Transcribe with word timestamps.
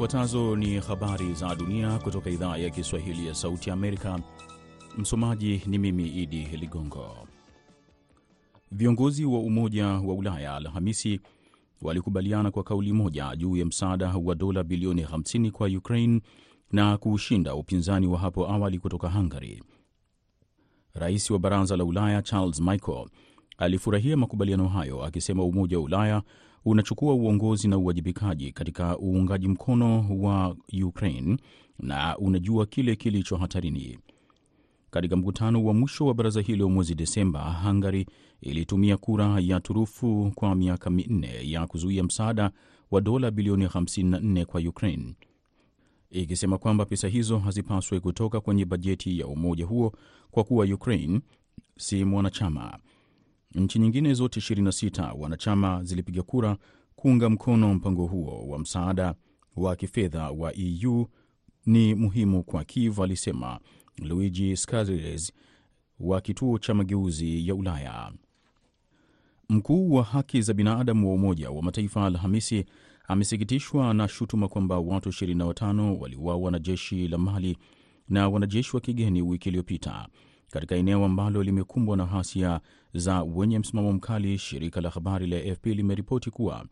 Zifuatazo 0.00 0.56
ni 0.56 0.78
habari 0.80 1.34
za 1.34 1.54
dunia 1.54 1.98
kutoka 1.98 2.30
idhaa 2.30 2.56
ya 2.56 2.70
Kiswahili 2.70 3.26
ya 3.26 3.34
Sauti 3.34 3.68
ya 3.68 3.74
Amerika. 3.74 4.20
Msomaji 4.98 5.62
ni 5.66 5.78
mimi 5.78 6.08
Idi 6.08 6.44
Ligongo. 6.46 7.26
Viongozi 8.72 9.24
wa 9.24 9.38
Umoja 9.38 9.86
wa 9.86 10.14
Ulaya 10.14 10.54
Alhamisi 10.56 11.20
walikubaliana 11.82 12.50
kwa 12.50 12.62
kauli 12.64 12.92
moja 12.92 13.36
juu 13.36 13.56
ya 13.56 13.66
msaada 13.66 14.14
wa 14.24 14.34
dola 14.34 14.62
bilioni 14.64 15.04
50 15.04 15.50
kwa 15.50 15.68
Ukraine 15.68 16.20
na 16.72 16.96
kuushinda 16.98 17.54
upinzani 17.54 18.06
wa 18.06 18.18
hapo 18.18 18.48
awali 18.50 18.78
kutoka 18.78 19.08
Hungary. 19.10 19.62
Rais 20.94 21.30
wa 21.30 21.38
Baraza 21.38 21.76
la 21.76 21.84
Ulaya 21.84 22.22
Charles 22.22 22.60
Michel 22.60 23.06
alifurahia 23.58 24.16
makubaliano 24.16 24.68
hayo 24.68 25.04
akisema 25.04 25.44
Umoja 25.44 25.78
wa 25.78 25.84
Ulaya 25.84 26.22
unachukua 26.64 27.14
uongozi 27.14 27.68
na 27.68 27.78
uwajibikaji 27.78 28.52
katika 28.52 28.98
uungaji 28.98 29.48
mkono 29.48 30.06
wa 30.20 30.56
Ukraine 30.84 31.36
na 31.78 32.18
unajua 32.18 32.66
kile 32.66 32.96
kilicho 32.96 33.36
hatarini. 33.36 33.98
Katika 34.90 35.16
mkutano 35.16 35.64
wa 35.64 35.74
mwisho 35.74 36.06
wa 36.06 36.14
baraza 36.14 36.40
hilo 36.40 36.68
mwezi 36.68 36.94
Desemba, 36.94 37.52
Hungary 37.64 38.06
ilitumia 38.40 38.96
kura 38.96 39.40
ya 39.40 39.60
turufu 39.60 40.32
kwa 40.34 40.54
miaka 40.54 40.90
minne 40.90 41.50
ya 41.50 41.66
kuzuia 41.66 42.04
msaada 42.04 42.50
wa 42.90 43.00
dola 43.00 43.30
bilioni 43.30 43.66
54 43.66 44.44
kwa 44.44 44.60
Ukraine, 44.60 45.14
ikisema 46.10 46.58
kwamba 46.58 46.84
pesa 46.84 47.08
hizo 47.08 47.38
hazipaswi 47.38 48.00
kutoka 48.00 48.40
kwenye 48.40 48.64
bajeti 48.64 49.18
ya 49.18 49.26
umoja 49.26 49.64
huo 49.66 49.92
kwa 50.30 50.44
kuwa 50.44 50.66
Ukraine 50.66 51.20
si 51.78 52.04
mwanachama. 52.04 52.78
Nchi 53.54 53.78
nyingine 53.78 54.14
zote 54.14 54.40
26 54.40 55.14
wanachama 55.18 55.84
zilipiga 55.84 56.22
kura 56.22 56.56
kuunga 56.96 57.30
mkono 57.30 57.74
mpango 57.74 58.06
huo 58.06 58.48
wa 58.48 58.58
msaada 58.58 59.14
wa 59.56 59.76
kifedha 59.76 60.30
wa 60.30 60.52
EU. 60.56 61.06
Ni 61.66 61.94
muhimu 61.94 62.42
kwa 62.44 62.64
Kiev, 62.64 63.00
alisema 63.00 63.60
Luigi 63.98 64.56
Scarsese 64.56 65.32
wa 66.00 66.20
kituo 66.20 66.58
cha 66.58 66.74
mageuzi 66.74 67.48
ya 67.48 67.54
Ulaya. 67.54 68.12
Mkuu 69.48 69.92
wa 69.92 70.02
haki 70.02 70.42
za 70.42 70.52
binadamu 70.54 71.08
wa 71.08 71.14
Umoja 71.14 71.50
wa 71.50 71.62
Mataifa 71.62 72.06
Alhamisi 72.06 72.64
amesikitishwa 73.08 73.94
na 73.94 74.08
shutuma 74.08 74.48
kwamba 74.48 74.78
watu 74.78 75.08
25 75.08 75.98
waliuawa 75.98 76.50
na 76.50 76.58
jeshi 76.58 77.08
la 77.08 77.18
Mali 77.18 77.56
na 78.08 78.28
wanajeshi 78.28 78.76
wa 78.76 78.80
kigeni 78.80 79.22
wiki 79.22 79.48
iliyopita 79.48 80.08
katika 80.50 80.76
eneo 80.76 81.04
ambalo 81.04 81.42
limekumbwa 81.42 81.96
na 81.96 82.04
ghasia 82.06 82.60
za 82.94 83.22
wenye 83.22 83.58
msimamo 83.58 83.92
mkali. 83.92 84.38
Shirika 84.38 84.80
la 84.80 84.90
habari 84.90 85.26
la 85.26 85.36
AFP 85.36 85.66
limeripoti 85.66 86.30
kuwa 86.30 86.66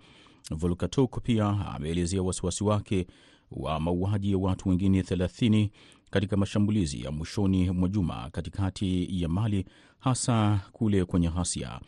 Volkatok 0.51 1.23
pia 1.23 1.47
ameelezea 1.75 2.23
wasiwasi 2.23 2.65
wake 2.65 3.07
wa 3.51 3.81
mauaji 3.81 4.33
ya 4.33 4.39
watu 4.39 4.69
wengine 4.69 5.03
30 5.03 5.69
katika 6.11 6.37
mashambulizi 6.37 7.03
ya 7.03 7.11
mwishoni 7.11 7.71
mwa 7.71 7.89
juma 7.89 8.31
katikati 8.31 9.23
ya 9.23 9.29
Mali, 9.29 9.65
hasa 9.99 10.61
kule 10.73 11.05
kwenye 11.05 11.29
ghasia. 11.31 11.81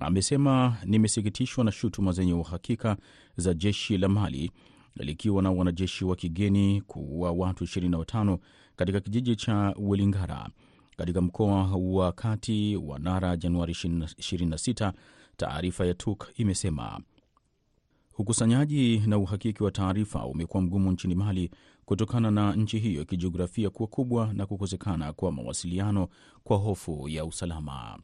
Amesema, 0.00 0.76
nimesikitishwa 0.84 1.64
na 1.64 1.72
shutuma 1.72 2.12
zenye 2.12 2.32
uhakika 2.32 2.96
za 3.36 3.54
jeshi 3.54 3.98
la 3.98 4.08
Mali 4.08 4.50
likiwa 4.96 5.42
na 5.42 5.50
wanajeshi 5.50 6.04
wa 6.04 6.16
kigeni 6.16 6.80
kuua 6.86 7.32
watu 7.32 7.64
25 7.64 8.38
katika 8.76 9.00
kijiji 9.00 9.36
cha 9.36 9.74
Welingara 9.78 10.48
katika 10.98 11.20
mkoa 11.20 11.76
wa 11.76 12.12
kati 12.12 12.76
wa 12.76 12.98
Nara 12.98 13.36
Januari 13.36 13.72
26. 13.72 14.92
Taarifa 15.36 15.86
ya 15.86 15.94
TUK 15.94 16.28
imesema 16.36 17.00
ukusanyaji 18.18 18.98
na 19.06 19.18
uhakiki 19.18 19.62
wa 19.62 19.70
taarifa 19.70 20.26
umekuwa 20.26 20.62
mgumu 20.62 20.92
nchini 20.92 21.14
Mali 21.14 21.50
kutokana 21.84 22.30
na 22.30 22.52
nchi 22.56 22.78
hiyo 22.78 23.04
kijiografia 23.04 23.70
kuwa 23.70 23.88
kubwa 23.88 24.32
na 24.32 24.46
kukosekana 24.46 25.12
kwa 25.12 25.32
mawasiliano 25.32 26.08
kwa 26.44 26.56
hofu 26.56 27.08
ya 27.08 27.24
usalama. 27.24 27.98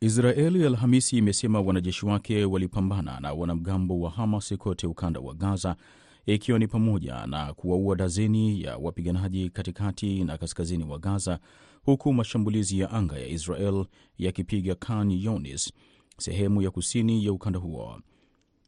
Israeli 0.00 0.66
Alhamisi 0.66 1.16
imesema 1.18 1.60
wanajeshi 1.60 2.06
wake 2.06 2.44
walipambana 2.44 3.20
na 3.20 3.32
wanamgambo 3.32 4.00
wa 4.00 4.10
Hamas 4.10 4.54
kote 4.58 4.86
ukanda 4.86 5.20
wa 5.20 5.34
Gaza, 5.34 5.76
ikiwa 6.26 6.58
ni 6.58 6.66
pamoja 6.68 7.26
na 7.26 7.52
kuwaua 7.54 7.96
dazeni 7.96 8.62
ya 8.62 8.76
wapiganaji 8.76 9.50
katikati 9.50 10.24
na 10.24 10.38
kaskazini 10.38 10.84
wa 10.84 10.98
Gaza, 10.98 11.38
huku 11.82 12.12
mashambulizi 12.12 12.78
ya 12.78 12.90
anga 12.90 13.18
ya 13.18 13.26
Israel 13.26 13.84
yakipiga 14.18 14.74
Khan 14.74 15.10
Younis, 15.10 15.72
sehemu 16.18 16.62
ya 16.62 16.70
kusini 16.70 17.24
ya 17.24 17.32
ukanda 17.32 17.58
huo. 17.58 18.00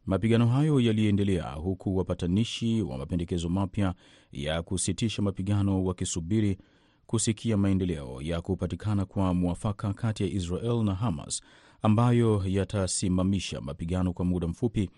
Mapigano 0.07 0.47
hayo 0.47 0.81
yaliendelea 0.81 1.51
huku 1.53 1.97
wapatanishi 1.97 2.83
wa 2.83 2.99
mapendekezo 2.99 3.49
mapya 3.49 3.95
ya 4.33 4.63
kusitisha 4.63 5.23
mapigano 5.23 5.85
wakisubiri 5.85 6.59
kusikia 7.07 7.57
maendeleo 7.57 8.23
ya 8.23 8.41
kupatikana 8.41 9.05
kwa 9.05 9.35
mwafaka 9.35 9.93
kati 9.93 10.23
ya 10.23 10.29
Israel 10.29 10.83
na 10.85 10.95
Hamas 10.95 11.43
ambayo 11.83 12.43
yatasimamisha 12.47 13.61
mapigano 13.61 14.13
kwa 14.13 14.25
muda 14.25 14.47
mfupi 14.49 14.91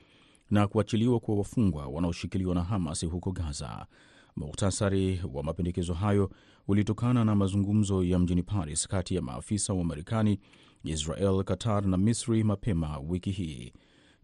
na 0.51 0.69
kuachiliwa 0.69 1.21
kwa 1.21 1.35
wafungwa 1.37 1.87
wanaoshikiliwa 1.87 2.55
na 2.55 2.63
Hamas 2.65 3.07
huko 3.07 3.33
Gaza. 3.33 3.87
Muhtasari 4.37 5.21
wa 5.33 5.43
mapendekezo 5.43 5.95
hayo 5.95 6.31
ulitokana 6.69 7.25
na 7.25 7.35
mazungumzo 7.35 8.05
ya 8.05 8.19
mjini 8.19 8.43
Paris 8.43 8.89
kati 8.89 9.15
ya 9.15 9.23
maafisa 9.23 9.73
wa 9.75 9.85
Marekani, 9.85 10.41
Israel, 10.85 11.45
Qatar 11.45 11.87
na 11.87 11.97
Misri 11.97 12.45
mapema 12.45 12.99
wiki 12.99 13.31
hii. 13.31 13.73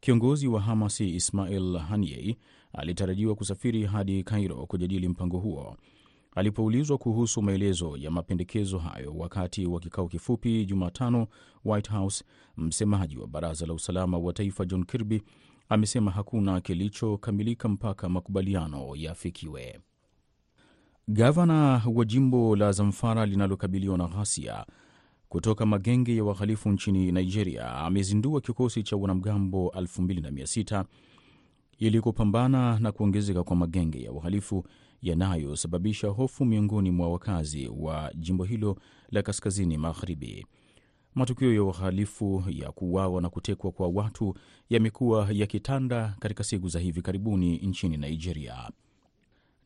Kiongozi 0.00 0.48
wa 0.48 0.60
Hamas 0.60 1.00
Ismail 1.00 1.78
Haniyeh 1.78 2.36
alitarajiwa 2.72 3.34
kusafiri 3.34 3.84
hadi 3.84 4.22
Kairo 4.22 4.66
kujadili 4.66 5.08
mpango 5.08 5.38
huo. 5.38 5.76
Alipoulizwa 6.34 6.98
kuhusu 6.98 7.42
maelezo 7.42 7.96
ya 7.96 8.10
mapendekezo 8.10 8.78
hayo 8.78 9.14
wakati 9.16 9.66
wa 9.66 9.80
kikao 9.80 10.08
kifupi 10.08 10.64
Jumatano 10.66 11.26
White 11.64 11.90
House, 11.90 12.24
msemaji 12.56 13.16
wa 13.18 13.26
baraza 13.26 13.66
la 13.66 13.74
usalama 13.74 14.18
wa 14.18 14.32
taifa 14.32 14.64
John 14.64 14.84
Kirby 14.84 15.22
amesema 15.68 16.10
hakuna 16.10 16.60
kilichokamilika 16.60 17.68
mpaka 17.68 18.08
makubaliano 18.08 18.96
yafikiwe. 18.96 19.80
Gavana 21.08 21.82
wa 21.94 22.04
jimbo 22.04 22.56
la 22.56 22.72
Zamfara 22.72 23.26
linalokabiliwa 23.26 23.98
na 23.98 24.06
ghasia 24.08 24.66
kutoka 25.28 25.66
magenge 25.66 26.16
ya 26.16 26.24
wahalifu 26.24 26.68
nchini 26.70 27.12
Nigeria 27.12 27.74
amezindua 27.74 28.40
kikosi 28.40 28.82
cha 28.82 28.96
wanamgambo 28.96 29.72
2600 29.76 30.84
ili 31.78 32.00
kupambana 32.00 32.78
na 32.78 32.92
kuongezeka 32.92 33.44
kwa 33.44 33.56
magenge 33.56 34.02
ya 34.02 34.12
uhalifu 34.12 34.66
yanayosababisha 35.02 36.08
hofu 36.08 36.44
miongoni 36.44 36.90
mwa 36.90 37.08
wakazi 37.12 37.68
wa 37.76 38.12
jimbo 38.14 38.44
hilo 38.44 38.76
la 39.10 39.22
kaskazini 39.22 39.78
magharibi. 39.78 40.46
Matukio 41.14 41.54
ya 41.54 41.62
uhalifu 41.62 42.44
ya 42.48 42.72
kuuawa 42.72 43.22
na 43.22 43.28
kutekwa 43.30 43.72
kwa 43.72 43.88
watu 43.88 44.34
yamekuwa 44.70 45.28
yakitanda 45.32 46.16
katika 46.20 46.44
siku 46.44 46.68
za 46.68 46.78
hivi 46.80 47.02
karibuni 47.02 47.56
nchini 47.58 47.96
Nigeria. 47.96 48.70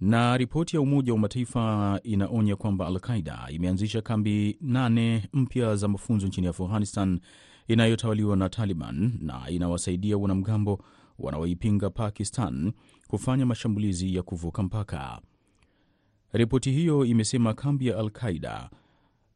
Na 0.00 0.36
ripoti 0.36 0.76
ya 0.76 0.82
Umoja 0.82 1.12
wa 1.12 1.18
Mataifa 1.18 2.00
inaonya 2.02 2.56
kwamba 2.56 2.86
Al-Qaida 2.86 3.46
imeanzisha 3.50 4.02
kambi 4.02 4.56
nane 4.60 5.28
mpya 5.32 5.76
za 5.76 5.88
mafunzo 5.88 6.26
nchini 6.26 6.46
Afghanistan 6.46 7.20
inayotawaliwa 7.68 8.36
na 8.36 8.48
Taliban 8.48 9.12
na 9.22 9.50
inawasaidia 9.50 10.16
wanamgambo 10.18 10.84
wanaoipinga 11.18 11.90
Pakistan 11.90 12.72
kufanya 13.08 13.46
mashambulizi 13.46 14.14
ya 14.14 14.22
kuvuka 14.22 14.62
mpaka. 14.62 15.20
Ripoti 16.32 16.70
hiyo 16.72 17.04
imesema 17.04 17.54
kambi 17.54 17.86
ya 17.86 17.98
Al-Qaida 17.98 18.70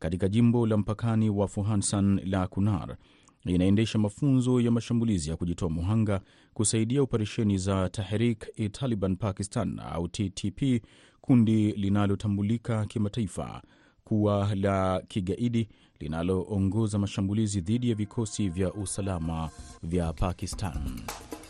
katika 0.03 0.29
jimbo 0.29 0.67
la 0.67 0.77
mpakani 0.77 1.31
wa 1.31 1.49
Fuhansan 1.49 2.21
la 2.25 2.47
Kunar 2.47 2.97
inaendesha 3.45 3.99
mafunzo 3.99 4.61
ya 4.61 4.71
mashambulizi 4.71 5.31
ya 5.31 5.37
kujitoa 5.37 5.71
muhanga 5.71 6.21
kusaidia 6.55 7.03
operesheni 7.03 7.59
za 7.59 7.89
Tahrik-i-Taliban 7.89 9.17
Pakistan 9.17 9.79
au 9.93 10.09
TTP, 10.09 10.83
kundi 11.21 11.73
linalotambulika 11.73 12.87
kimataifa 12.87 13.63
kuwa 14.05 14.55
la 14.55 15.03
kigaidi 15.09 15.69
linaloongoza 16.01 16.99
mashambulizi 16.99 17.61
dhidi 17.61 17.89
ya 17.89 17.95
vikosi 17.95 18.49
vya 18.49 18.73
usalama 18.73 19.51
vya 19.83 20.13
Pakistan. 20.13 21.01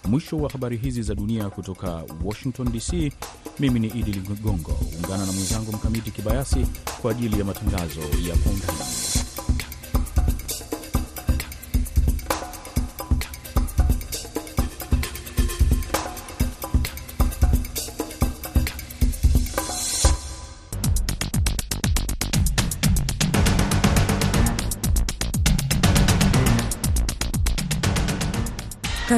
Mwisho 0.09 0.37
wa 0.37 0.51
habari 0.51 0.77
hizi 0.77 1.03
za 1.03 1.15
dunia 1.15 1.51
kutoka 1.51 2.05
Washington 2.25 2.73
DC. 2.73 3.13
Mimi 3.63 3.81
ni 3.81 3.87
Idi 3.89 4.13
Ligongo, 4.13 4.79
ungana 4.99 5.27
na 5.27 5.33
mwenzangu 5.33 5.73
Mkamiti 5.73 6.11
Kibayasi 6.11 6.67
kwa 7.03 7.11
ajili 7.11 7.39
ya 7.39 7.45
matangazo 7.45 8.01
ya 8.01 8.37
kwa 8.37 8.53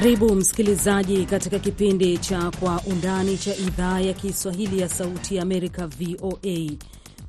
Karibu 0.05 0.35
msikilizaji 0.35 1.25
katika 1.27 1.59
kipindi 1.59 2.19
cha 2.19 2.51
Kwa 2.51 2.81
Undani 2.87 3.39
cha 3.39 3.57
idhaa 3.57 4.01
ya 4.01 4.13
Kiswahili 4.13 4.81
ya 4.81 4.89
Sauti 4.89 5.37
ya 5.37 5.43
Amerika, 5.43 5.87
VOA. 5.87 6.71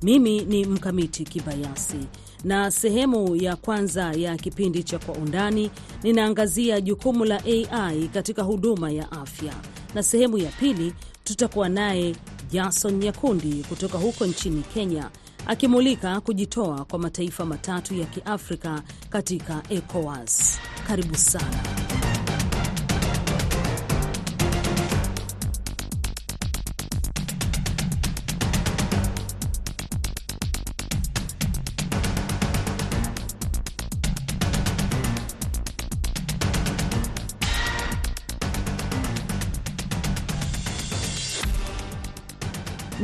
Mimi 0.04 0.42
ni 0.46 0.66
Mkamiti 0.66 1.24
Kibayasi, 1.24 1.98
na 2.44 2.72
sehemu 2.72 3.36
ya 3.36 3.56
kwanza 3.56 4.12
ya 4.14 4.38
kipindi 4.38 4.84
cha 4.84 5.00
Kwa 5.00 5.14
Undani 5.16 5.72
ninaangazia 6.04 6.82
jukumu 6.82 7.26
la 7.26 7.42
AI 7.46 8.08
katika 8.14 8.44
huduma 8.44 8.92
ya 8.92 9.12
afya, 9.12 9.54
na 9.94 10.04
sehemu 10.04 10.38
ya 10.38 10.52
pili 10.52 10.94
tutakuwa 11.24 11.70
naye 11.70 12.16
Jason 12.52 12.94
Nyakundi 12.98 13.66
kutoka 13.70 13.98
huko 13.98 14.26
nchini 14.26 14.62
Kenya 14.74 15.10
akimulika 15.48 16.22
kujitoa 16.22 16.86
kwa 16.86 17.00
mataifa 17.00 17.46
matatu 17.46 17.96
ya 17.96 18.06
Kiafrika 18.06 18.82
katika 19.10 19.62
ECOWAS. 19.70 20.60
Karibu 20.88 21.16
sana. 21.18 21.64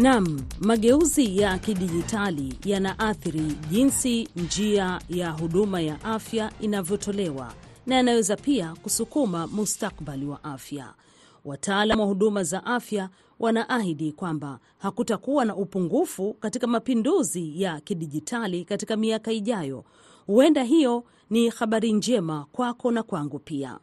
Nam, 0.01 0.41
mageuzi 0.59 1.37
ya 1.37 1.57
kidijitali 1.59 2.53
yanaathiri 2.65 3.41
jinsi 3.71 4.27
njia 4.35 5.01
ya 5.09 5.31
huduma 5.31 5.81
ya 5.81 6.03
afya 6.03 6.51
inavyotolewa 6.59 7.53
na 7.85 7.95
yanaweza 7.95 8.35
pia 8.35 8.73
kusukuma 8.83 9.47
mustakbali 9.47 10.25
wa 10.25 10.43
afya. 10.43 10.93
Wataalam 11.45 11.99
wa 11.99 12.05
huduma 12.05 12.43
za 12.43 12.65
afya 12.65 13.09
wanaahidi 13.39 14.11
kwamba 14.11 14.59
hakutakuwa 14.77 15.45
na 15.45 15.55
upungufu 15.55 16.33
katika 16.33 16.67
mapinduzi 16.67 17.61
ya 17.61 17.79
kidijitali 17.81 18.65
katika 18.65 18.97
miaka 18.97 19.31
ijayo. 19.31 19.83
Huenda 20.25 20.63
hiyo 20.63 21.03
ni 21.29 21.49
habari 21.49 21.91
njema 21.93 22.45
kwako 22.51 22.91
na 22.91 23.03
kwangu 23.03 23.39
pia. 23.39 23.79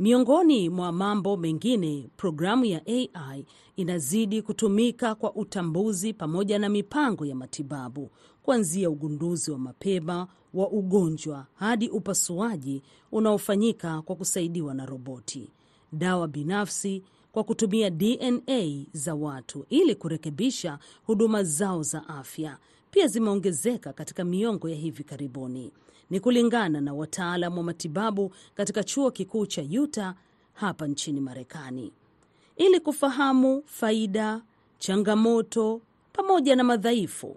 Miongoni 0.00 0.68
mwa 0.68 0.92
mambo 0.92 1.36
mengine, 1.36 2.08
programu 2.16 2.64
ya 2.64 2.82
AI 2.86 3.44
inazidi 3.76 4.42
kutumika 4.42 5.14
kwa 5.14 5.34
utambuzi 5.34 6.12
pamoja 6.14 6.58
na 6.58 6.68
mipango 6.68 7.26
ya 7.26 7.34
matibabu, 7.34 8.10
kuanzia 8.42 8.90
ugunduzi 8.90 9.50
wa 9.50 9.58
mapema 9.58 10.26
wa 10.54 10.70
ugonjwa 10.70 11.46
hadi 11.54 11.88
upasuaji 11.88 12.82
unaofanyika 13.12 14.02
kwa 14.02 14.16
kusaidiwa 14.16 14.74
na 14.74 14.86
roboti, 14.86 15.50
dawa 15.92 16.28
binafsi 16.28 17.02
kwa 17.32 17.44
kutumia 17.44 17.90
DNA 17.90 18.84
za 18.92 19.14
watu 19.14 19.66
ili 19.68 19.94
kurekebisha 19.94 20.78
huduma 21.06 21.42
zao 21.44 21.82
za 21.82 22.08
afya 22.08 22.58
pia 22.90 23.06
zimeongezeka 23.06 23.92
katika 23.92 24.24
miongo 24.24 24.68
ya 24.68 24.76
hivi 24.76 25.04
karibuni. 25.04 25.72
Ni 26.10 26.20
kulingana 26.20 26.80
na 26.80 26.94
wataalam 26.94 27.58
wa 27.58 27.64
matibabu 27.64 28.32
katika 28.54 28.84
chuo 28.84 29.10
kikuu 29.10 29.46
cha 29.46 29.62
Utah 29.82 30.14
hapa 30.52 30.86
nchini 30.86 31.20
Marekani. 31.20 31.92
Ili 32.56 32.80
kufahamu 32.80 33.62
faida, 33.66 34.42
changamoto 34.78 35.80
pamoja 36.12 36.56
na 36.56 36.64
madhaifu, 36.64 37.36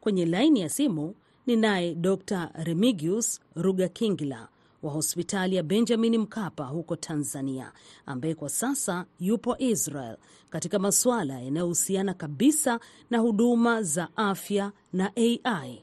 kwenye 0.00 0.26
laini 0.26 0.60
ya 0.60 0.68
simu 0.68 1.14
ni 1.46 1.56
naye 1.56 1.94
Dr 1.94 2.50
Remigius 2.54 3.40
Rugakingila 3.56 4.48
wa 4.82 4.92
hospitali 4.92 5.56
ya 5.56 5.62
Benjamin 5.62 6.18
Mkapa 6.18 6.64
huko 6.64 6.96
Tanzania, 6.96 7.72
ambaye 8.06 8.34
kwa 8.34 8.48
sasa 8.48 9.06
yupo 9.20 9.56
Israel 9.58 10.16
katika 10.50 10.78
masuala 10.78 11.40
yanayohusiana 11.40 12.14
kabisa 12.14 12.80
na 13.10 13.18
huduma 13.18 13.82
za 13.82 14.08
afya 14.16 14.72
na 14.92 15.12
AI. 15.16 15.82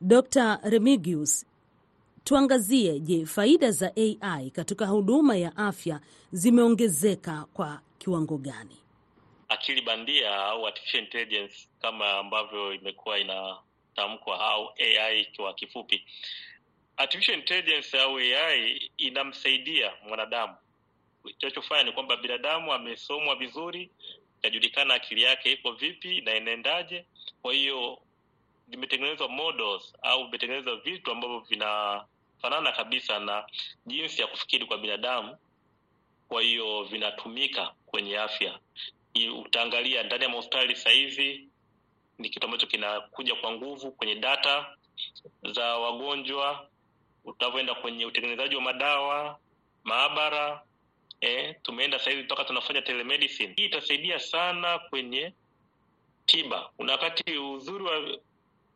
Dr 0.00 0.58
Remigius, 0.62 1.46
tuangazie, 2.24 3.00
je, 3.00 3.26
faida 3.26 3.70
za 3.70 3.92
AI 3.96 4.50
katika 4.50 4.86
huduma 4.86 5.36
ya 5.36 5.56
afya 5.56 6.00
zimeongezeka 6.32 7.46
kwa 7.52 7.80
kiwango 7.98 8.38
gani? 8.38 8.76
Akili 9.48 9.82
bandia 9.82 10.36
au 10.36 10.66
artificial 10.66 11.02
intelligence 11.04 11.68
kama 11.80 12.10
ambavyo 12.18 12.74
imekuwa 12.74 13.18
inatamkwa 13.18 14.40
au 14.40 14.70
AI 14.78 15.24
kwa 15.36 15.54
kifupi. 15.54 16.04
Artificial 16.96 17.38
intelligence 17.38 18.00
au 18.00 18.16
AI 18.18 18.90
inamsaidia 18.96 19.92
mwanadamu. 20.08 20.54
Kinachofanya 21.38 21.82
ni 21.84 21.92
kwamba 21.92 22.16
binadamu 22.16 22.72
amesomwa 22.72 23.36
vizuri, 23.36 23.90
inajulikana 24.42 24.94
akili 24.94 25.22
yake 25.22 25.52
iko 25.52 25.72
vipi 25.72 26.20
na 26.20 26.36
inaendaje. 26.36 27.04
Kwa 27.42 27.52
hiyo 27.54 27.98
vimetengenezwa 28.68 29.28
models 29.28 29.94
au 30.02 30.24
vimetengenezwa 30.24 30.76
vitu 30.76 31.10
ambavyo 31.10 31.40
vinafanana 32.42 32.72
kabisa 32.72 33.18
na 33.18 33.44
jinsi 33.86 34.20
ya 34.20 34.26
kufikiri 34.26 34.66
kwa 34.66 34.78
binadamu. 34.78 35.36
Kwa 36.28 36.42
hiyo 36.42 36.84
vinatumika 36.84 37.74
kwenye 37.86 38.18
afya. 38.18 38.58
Utaangalia 39.40 40.02
ndani 40.02 40.22
ya 40.22 40.28
mahospitali 40.28 40.76
sahizi 40.76 41.48
ni 42.18 42.28
kitu 42.30 42.46
ambacho 42.46 42.66
kinakuja 42.66 43.34
kwa 43.34 43.52
nguvu 43.52 43.92
kwenye 43.92 44.14
data 44.14 44.76
za 45.54 45.78
wagonjwa 45.78 46.68
utavyoenda 47.24 47.74
kwenye 47.74 48.06
utengenezaji 48.06 48.56
wa 48.56 48.62
madawa 48.62 49.38
maabara. 49.84 50.62
Eh, 51.20 51.56
tumeenda 51.62 51.98
sahizi 51.98 52.22
mpaka 52.22 52.44
tunafanya 52.44 52.82
telemedicine. 52.82 53.54
Hii 53.56 53.64
itasaidia 53.64 54.18
sana 54.18 54.78
kwenye 54.78 55.32
tiba. 56.26 56.70
Kuna 56.76 56.92
wakati 56.92 57.38
uzuri 57.38 57.84
wa 57.84 58.18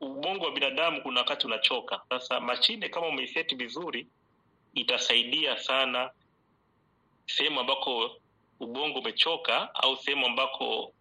ubongo 0.01 0.45
wa 0.45 0.51
binadamu, 0.51 1.03
kuna 1.03 1.21
wakati 1.21 1.47
unachoka. 1.47 2.01
Sasa 2.09 2.41
mashine 2.41 2.89
kama 2.89 3.07
umeiseti 3.09 3.55
vizuri, 3.55 4.07
itasaidia 4.75 5.59
sana 5.59 6.11
sehemu 7.27 7.61
ambako 7.61 8.17
ubongo 8.61 8.99
umechoka 8.99 9.75
au 9.75 9.97
sehemu 9.97 10.27
ambako 10.27 10.93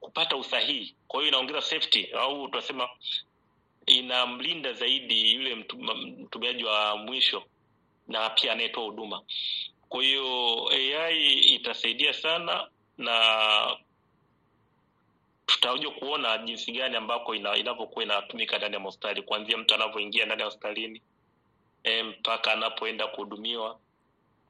kupata 0.00 0.36
usahihi. 0.36 0.94
Kwa 1.08 1.20
hiyo 1.20 1.28
inaongeza 1.28 1.60
safety 1.62 2.06
au 2.12 2.48
tunasema 2.48 2.88
inamlinda 3.86 4.72
zaidi 4.72 5.32
yule 5.32 5.54
mtumiaji 6.18 6.64
wa 6.64 6.96
mwisho 6.96 7.44
na 8.08 8.30
pia 8.30 8.52
anayetoa 8.52 8.84
huduma. 8.84 9.22
Kwa 9.88 10.02
hiyo 10.02 10.68
AI 10.72 11.38
itasaidia 11.38 12.12
sana, 12.12 12.68
na 12.98 13.76
tutakuja 15.46 15.90
kuona 15.90 16.38
jinsi 16.38 16.72
gani 16.72 16.96
ambako 16.96 17.34
inavyokuwa 17.34 18.04
inatumika 18.04 18.58
ndani 18.58 18.74
ya 18.74 18.80
hospitali, 18.82 19.22
kuanzia 19.22 19.56
mtu 19.58 19.74
anavyoingia 19.74 20.26
ndani 20.26 20.40
ya 20.40 20.46
hospitalini 20.46 21.02
e, 21.84 22.02
mpaka 22.02 22.52
anapoenda 22.52 23.06
kuhudumiwa. 23.06 23.78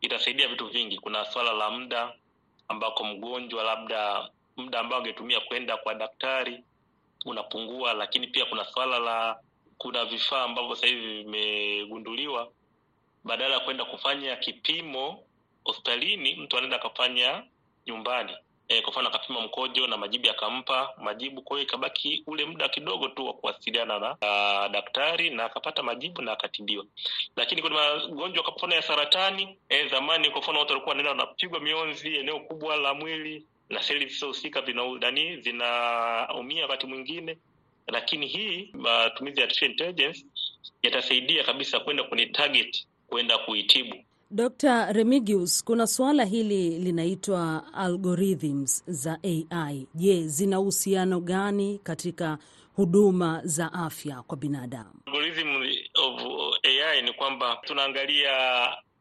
Itasaidia 0.01 0.49
vitu 0.49 0.67
vingi. 0.67 0.99
Kuna 0.99 1.25
swala 1.25 1.53
la 1.53 1.71
muda 1.71 2.13
ambako 2.69 3.05
mgonjwa 3.05 3.65
labda 3.65 4.31
muda 4.57 4.81
ambao 4.81 4.99
angetumia 4.99 5.41
kwenda 5.41 5.77
kwa 5.77 5.95
daktari 5.95 6.65
unapungua, 7.25 7.93
lakini 7.93 8.27
pia 8.27 8.45
kuna 8.45 8.65
swala 8.65 8.99
la 8.99 9.41
kuna 9.79 10.05
vifaa 10.05 10.43
ambavyo 10.45 10.75
sasa 10.75 10.87
hivi 10.87 11.23
vimegunduliwa, 11.23 12.53
badala 13.25 13.55
ya 13.55 13.61
kwenda 13.61 13.85
kufanya 13.85 14.37
kipimo 14.37 15.25
hospitalini, 15.65 16.35
mtu 16.35 16.57
anaenda 16.57 16.77
akafanya 16.77 17.45
nyumbani. 17.87 18.37
E, 18.73 18.83
kwa 18.83 18.91
mfano 18.93 19.09
akapima 19.09 19.41
mkojo 19.41 19.87
na 19.87 19.97
majibu 19.97 20.27
yakampa 20.27 20.95
majibu, 21.03 21.43
kwa 21.43 21.57
hiyo 21.57 21.69
ikabaki 21.69 22.23
ule 22.27 22.45
muda 22.45 22.69
kidogo 22.69 23.09
tu 23.09 23.27
wa 23.27 23.33
kuwasiliana 23.35 23.99
na 23.99 24.11
uh, 24.13 24.73
daktari 24.73 25.31
na 25.31 25.45
akapata 25.45 25.83
majibu 25.83 26.23
na 26.23 26.33
akatibiwa. 26.33 26.85
Lakini 27.37 27.63
kuna 27.63 27.75
magonjwa 27.75 28.43
kwa 28.45 28.53
mfano 28.55 28.75
ya 28.75 28.83
saratani 28.83 29.57
e, 29.69 29.89
zamani 29.89 30.31
kwa 30.31 30.41
mfano 30.41 30.59
watu 30.59 30.73
walikuwa 30.73 30.91
wanaenda 30.97 31.11
wanapigwa 31.23 31.61
mionzi 31.61 32.17
eneo 32.17 32.41
kubwa 32.41 32.77
la 32.77 32.95
mwili 32.95 33.45
na 33.71 33.83
seli 33.83 34.07
zisizohusika 34.07 34.61
vinani 34.63 35.37
zinaumia 35.41 36.63
wakati 36.63 36.87
mwingine, 36.87 37.39
lakini 37.87 38.27
hii 38.27 38.71
matumizi 38.73 39.41
ya 39.41 39.45
artificial 39.47 39.71
intelligence 39.71 40.27
yatasaidia 40.83 41.45
kabisa 41.45 41.81
kwenda 41.81 42.05
kwenye 42.05 42.27
target, 42.27 42.87
kwenda 43.07 43.39
kuitibu. 43.39 44.05
Dr. 44.35 44.93
Remigius, 44.93 45.65
kuna 45.65 45.87
suala 45.87 46.25
hili 46.25 46.71
linaitwa 46.79 47.65
algorithms 47.75 48.85
za 48.87 49.19
AI. 49.23 49.87
Je, 49.95 50.23
zina 50.29 50.61
uhusiano 50.61 51.21
gani 51.21 51.79
katika 51.83 52.39
huduma 52.77 53.41
za 53.45 53.73
afya 53.73 54.23
kwa 54.23 54.37
binadamu? 54.37 54.91
Algorithm 55.07 55.57
of 55.95 56.23
AI 56.65 57.03
ni 57.03 57.13
kwamba 57.13 57.59
tunaangalia 57.65 58.33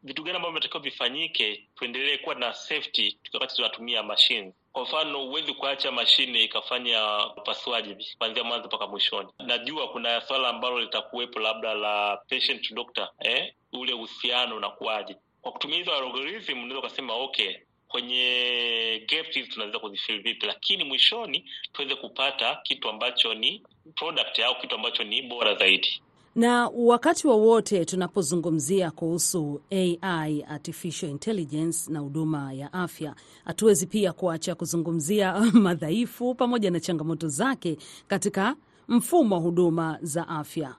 vitu 0.02 0.22
gani 0.22 0.36
ambavyo 0.36 0.52
vinatakiwa 0.52 0.82
vifanyike, 0.82 1.68
tuendelee 1.74 2.18
kuwa 2.18 2.34
na 2.34 2.54
safety 2.54 3.18
wakati 3.34 3.56
tunatumia 3.56 4.02
mashine. 4.02 4.52
Kwa 4.72 4.82
mfano, 4.82 5.18
huwezi 5.24 5.54
kuacha 5.54 5.92
mashine 5.92 6.44
ikafanya 6.44 7.26
upasuaji 7.36 7.96
kuanzia 8.18 8.44
mwanzo 8.44 8.66
mpaka 8.68 8.86
mwishoni. 8.86 9.28
Najua 9.46 9.88
kuna 9.88 10.20
swala 10.20 10.48
ambalo 10.48 10.80
litakuwepo 10.80 11.40
labda 11.40 11.74
la 11.74 12.16
patient 12.28 12.62
to 12.68 12.74
doctor, 12.74 13.08
eh? 13.20 13.54
Ule 13.72 13.92
uhusiano 13.92 14.56
unakuwaje? 14.56 15.16
kwa 15.42 15.52
kutumia 15.52 15.76
hizo 15.78 15.92
algorithm 15.92 16.52
unaweza 16.58 16.78
ukasema 16.78 17.14
okay 17.14 17.54
kwenye 17.88 19.06
gaps 19.08 19.34
hizi 19.34 19.48
tunaweza 19.48 19.78
kuzifill 19.78 20.22
vipi 20.22 20.46
lakini 20.46 20.84
mwishoni 20.84 21.50
tuweze 21.72 21.94
kupata 21.94 22.58
kitu 22.62 22.88
ambacho 22.88 23.34
ni 23.34 23.62
product 23.94 24.38
au 24.38 24.60
kitu 24.60 24.74
ambacho 24.74 25.04
ni 25.04 25.22
bora 25.22 25.54
zaidi 25.54 26.02
na 26.34 26.68
wakati 26.74 27.26
wowote 27.26 27.78
wa 27.78 27.84
tunapozungumzia 27.84 28.90
kuhusu 28.90 29.60
AI, 29.70 30.42
artificial 30.48 31.10
intelligence 31.10 31.92
na 31.92 31.98
huduma 31.98 32.52
ya 32.52 32.72
afya, 32.72 33.14
hatuwezi 33.44 33.86
pia 33.86 34.12
kuacha 34.12 34.54
kuzungumzia 34.54 35.40
madhaifu 35.52 36.34
pamoja 36.34 36.70
na 36.70 36.80
changamoto 36.80 37.28
zake 37.28 37.76
katika 38.08 38.56
mfumo 38.88 39.34
wa 39.34 39.40
huduma 39.40 39.98
za 40.02 40.28
afya, 40.28 40.74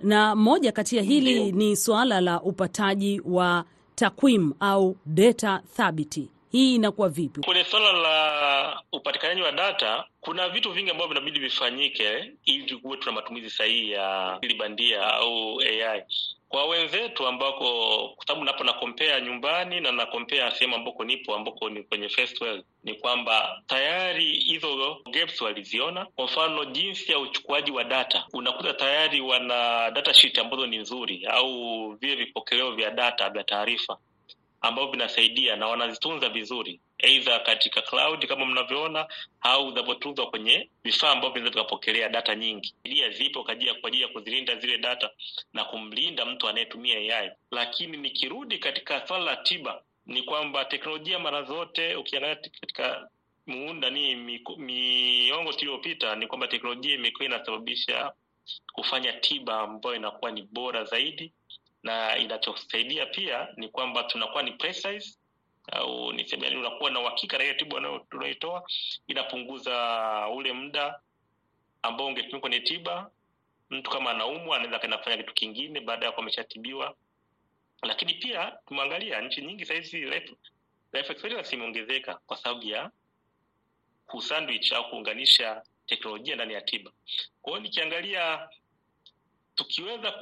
na 0.00 0.36
moja 0.36 0.72
kati 0.72 0.96
ya 0.96 1.02
hili 1.02 1.52
ni 1.52 1.76
suala 1.76 2.20
la 2.20 2.42
upataji 2.42 3.20
wa 3.24 3.64
takwimu 3.94 4.54
au 4.60 4.96
data 5.06 5.62
thabiti. 5.76 6.28
Hii 6.52 6.74
inakuwa 6.74 7.08
vipi? 7.08 7.40
kwenye 7.40 7.64
suala 7.64 7.92
la 7.92 8.82
upatikanaji 8.92 9.42
wa 9.42 9.52
data 9.52 10.04
kuna 10.20 10.48
vitu 10.48 10.72
vingi 10.72 10.90
ambavyo 10.90 11.08
vinabidi 11.14 11.38
vifanyike 11.38 12.32
ili 12.44 12.76
kuwe 12.76 12.96
tuna 12.96 13.12
matumizi 13.12 13.50
sahihi 13.50 13.90
ya 13.90 14.32
akili 14.32 14.54
bandia 14.54 15.02
au 15.14 15.60
ai 15.60 16.02
kwa 16.48 16.66
wenzetu 16.66 17.26
ambako 17.26 17.64
kwa 18.16 18.26
sababu 18.26 18.44
napo 18.44 18.64
nakompea 18.64 19.20
nyumbani 19.20 19.80
na 19.80 19.92
nakompea 19.92 20.50
sehemu 20.50 20.76
ambako 20.76 21.04
nipo 21.04 21.34
ambako 21.34 21.70
ni 21.70 21.82
kwenye 21.82 22.08
first 22.08 22.40
world 22.40 22.64
ni 22.84 22.94
kwamba 22.94 23.62
tayari 23.66 24.32
hizo 24.38 24.96
gaps 25.10 25.40
waliziona. 25.40 26.06
Kwa 26.06 26.24
mfano 26.24 26.64
jinsi 26.64 27.12
ya 27.12 27.18
uchukuaji 27.18 27.70
wa 27.70 27.84
data 27.84 28.26
unakuta 28.32 28.74
tayari 28.74 29.20
wana 29.20 29.90
data 29.90 30.14
sheet 30.14 30.38
ambazo 30.38 30.66
ni 30.66 30.78
nzuri 30.78 31.26
au 31.26 31.92
vile 31.92 32.14
vipokeleo 32.14 32.72
vya 32.72 32.90
data 32.90 33.30
vya 33.30 33.44
taarifa 33.44 33.98
ambavyo 34.60 34.90
vinasaidia 34.90 35.56
na 35.56 35.66
wanazitunza 35.66 36.28
vizuri 36.28 36.80
eidha 36.98 37.38
katika 37.38 37.82
cloud 37.82 38.26
kama 38.26 38.46
mnavyoona 38.46 39.06
au 39.40 39.68
zinavyotunzwa 39.70 40.30
kwenye 40.30 40.70
vifaa 40.84 41.10
ambavyo 41.10 41.30
vinaweza 41.30 41.50
vikapokelea 41.60 42.08
data 42.08 42.34
nyingi 42.34 42.74
ilia 42.84 43.10
zipo 43.10 43.42
kwa 43.44 43.52
ajili 43.52 44.00
ya- 44.02 44.08
kuzilinda 44.08 44.56
zile 44.56 44.78
data 44.78 45.10
na 45.52 45.64
kumlinda 45.64 46.24
mtu 46.24 46.48
anayetumia 46.48 46.96
AI. 47.18 47.30
Lakini 47.50 47.96
nikirudi 47.96 48.58
katika 48.58 49.06
swala 49.06 49.24
la 49.24 49.36
tiba 49.36 49.82
ni 50.06 50.22
kwamba 50.22 50.64
teknolojia 50.64 51.18
mara 51.18 51.42
zote 51.42 51.96
ukiangalia 51.96 52.36
katika 52.36 53.08
muunda 53.46 53.90
ni 53.90 54.16
miongo 54.56 55.52
tuliyopita 55.52 56.16
ni 56.16 56.26
kwamba 56.26 56.48
teknolojia 56.48 56.94
imekuwa 56.94 57.24
inasababisha 57.24 58.12
kufanya 58.72 59.12
tiba 59.12 59.60
ambayo 59.60 59.96
inakuwa 59.96 60.30
ni 60.30 60.42
bora 60.42 60.84
zaidi 60.84 61.32
na 61.86 62.16
inachosaidia 62.18 63.06
pia 63.06 63.48
ni 63.56 63.68
kwamba 63.68 64.02
tunakuwa 64.04 64.42
ni 64.42 64.52
precise 64.52 65.18
au 65.72 66.12
niseme 66.12 66.44
yani 66.46 66.56
unakuwa 66.58 66.90
na 66.90 67.00
uhakika 67.00 67.38
na 67.38 67.44
ile 67.44 67.54
tiba 67.54 67.76
unayo- 67.76 68.06
unayoitoa 68.12 68.66
inapunguza 69.06 69.74
ule 70.34 70.52
muda 70.52 71.00
ambao 71.82 72.06
ungetumia 72.06 72.40
kwenye 72.40 72.60
tiba. 72.60 73.10
Mtu 73.70 73.90
kama 73.90 74.10
anaumwa 74.10 74.56
anaweza 74.56 74.78
kaenda 74.78 74.98
kitu 75.16 75.34
kingine 75.34 75.80
baada 75.80 76.06
ya 76.06 76.12
kuwa 76.12 76.22
ameshatibiwa. 76.22 76.96
Lakini 77.82 78.14
pia 78.14 78.58
tumeangalia 78.66 79.20
nchi 79.20 79.42
nyingi 79.42 79.64
sahizi 79.64 79.96
life, 80.00 80.34
imeongezeka 81.54 82.14
kwa 82.26 82.36
sababu 82.36 82.66
ya 82.66 82.90
kusandwich 84.06 84.72
au 84.72 84.90
kuunganisha 84.90 85.62
teknolojia 85.86 86.34
ndani 86.34 86.54
ya 86.54 86.60
tiba. 86.60 86.90
Kwa 87.42 87.52
hiyo 87.52 87.62
nikiangalia 87.62 88.48
tukiweza 89.54 90.12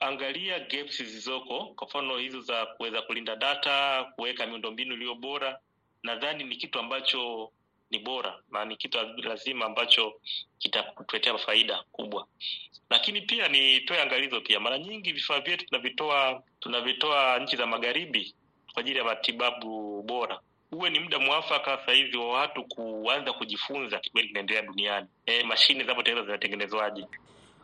kuangalia 0.00 0.58
gaps 0.58 0.96
zilizoko 0.96 1.64
kwa 1.66 1.86
mfano 1.86 2.16
hizo 2.18 2.40
za 2.40 2.66
kuweza 2.66 3.02
kulinda 3.02 3.36
data 3.36 4.04
kuweka 4.16 4.46
miundombinu 4.46 4.94
iliyo 4.94 5.14
bora. 5.14 5.58
Nadhani 6.02 6.44
ni 6.44 6.56
kitu 6.56 6.78
ambacho 6.78 7.52
ni 7.90 7.98
bora 7.98 8.38
na 8.50 8.64
ni 8.64 8.76
kitu 8.76 8.98
lazima 9.16 9.64
ambacho 9.66 10.20
kitatuletea 10.58 11.38
faida 11.38 11.84
kubwa. 11.92 12.26
Lakini 12.90 13.20
pia 13.20 13.48
nitoe 13.48 14.02
angalizo 14.02 14.40
pia. 14.40 14.60
Mara 14.60 14.78
nyingi 14.78 15.12
vifaa 15.12 15.40
vyetu 15.40 15.66
tunavitoa 15.66 16.42
tunavitoa 16.60 17.38
nchi 17.38 17.56
za 17.56 17.66
magharibi 17.66 18.34
kwa 18.72 18.80
ajili 18.80 18.98
ya 18.98 19.04
matibabu 19.04 20.02
bora. 20.02 20.40
Huwe 20.70 20.90
ni 20.90 21.00
muda 21.00 21.18
mwafaka 21.18 21.78
sahizi 21.86 22.16
wa 22.16 22.28
watu 22.32 22.64
kuanza 22.64 23.32
kujifunza 23.32 23.98
kile 23.98 24.26
kinaendelea 24.26 24.62
duniani. 24.62 25.06
E, 25.26 25.42
mashine 25.42 25.80
zinapotengenezwa 25.80 26.26
zinatengenezwaje 26.26 27.06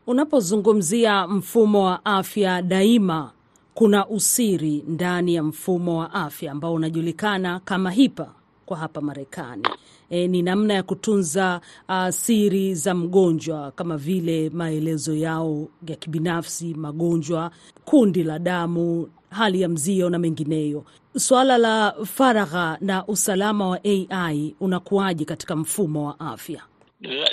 Unapozungumzia 0.07 1.27
mfumo 1.29 1.85
wa 1.85 2.05
afya 2.05 2.63
daima, 2.63 3.31
kuna 3.75 4.09
usiri 4.09 4.85
ndani 4.89 5.35
ya 5.35 5.43
mfumo 5.43 5.99
wa 5.99 6.13
afya 6.15 6.53
ambao 6.53 6.75
unajulikana 6.75 7.61
kama 7.61 7.91
HIPAA 7.91 8.29
kwa 8.67 8.77
hapa 8.77 9.01
Marekani. 9.01 9.63
E, 10.11 10.29
ni 10.29 10.43
namna 10.43 10.75
ya 10.75 10.83
kutunza 10.83 11.61
uh, 11.89 12.09
siri 12.09 12.75
za 12.75 12.95
mgonjwa 12.95 13.71
kama 13.71 13.97
vile 13.97 14.51
maelezo 14.51 15.15
yao 15.15 15.69
ya 15.89 15.97
kibinafsi, 15.97 16.75
magonjwa, 16.75 17.51
kundi 17.85 18.23
la 18.23 18.39
damu, 18.39 19.09
hali 19.31 19.61
ya 19.61 19.69
mzio 19.69 20.11
na 20.11 20.19
mengineyo. 20.19 20.85
Suala 21.19 21.59
la 21.59 21.95
faragha 22.05 22.79
na 22.81 23.07
usalama 23.07 23.69
wa 23.69 23.81
AI 23.85 24.55
unakuwaje 24.61 25.25
katika 25.25 25.57
mfumo 25.57 26.07
wa 26.07 26.21
afya? 26.21 26.63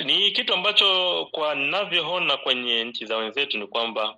Ni 0.03 0.31
kitu 0.31 0.53
ambacho 0.53 1.25
kwa 1.31 1.55
navyoona 1.55 2.37
kwenye 2.37 2.83
nchi 2.83 3.05
za 3.05 3.17
wenzetu 3.17 3.57
ni 3.57 3.67
kwamba 3.67 4.17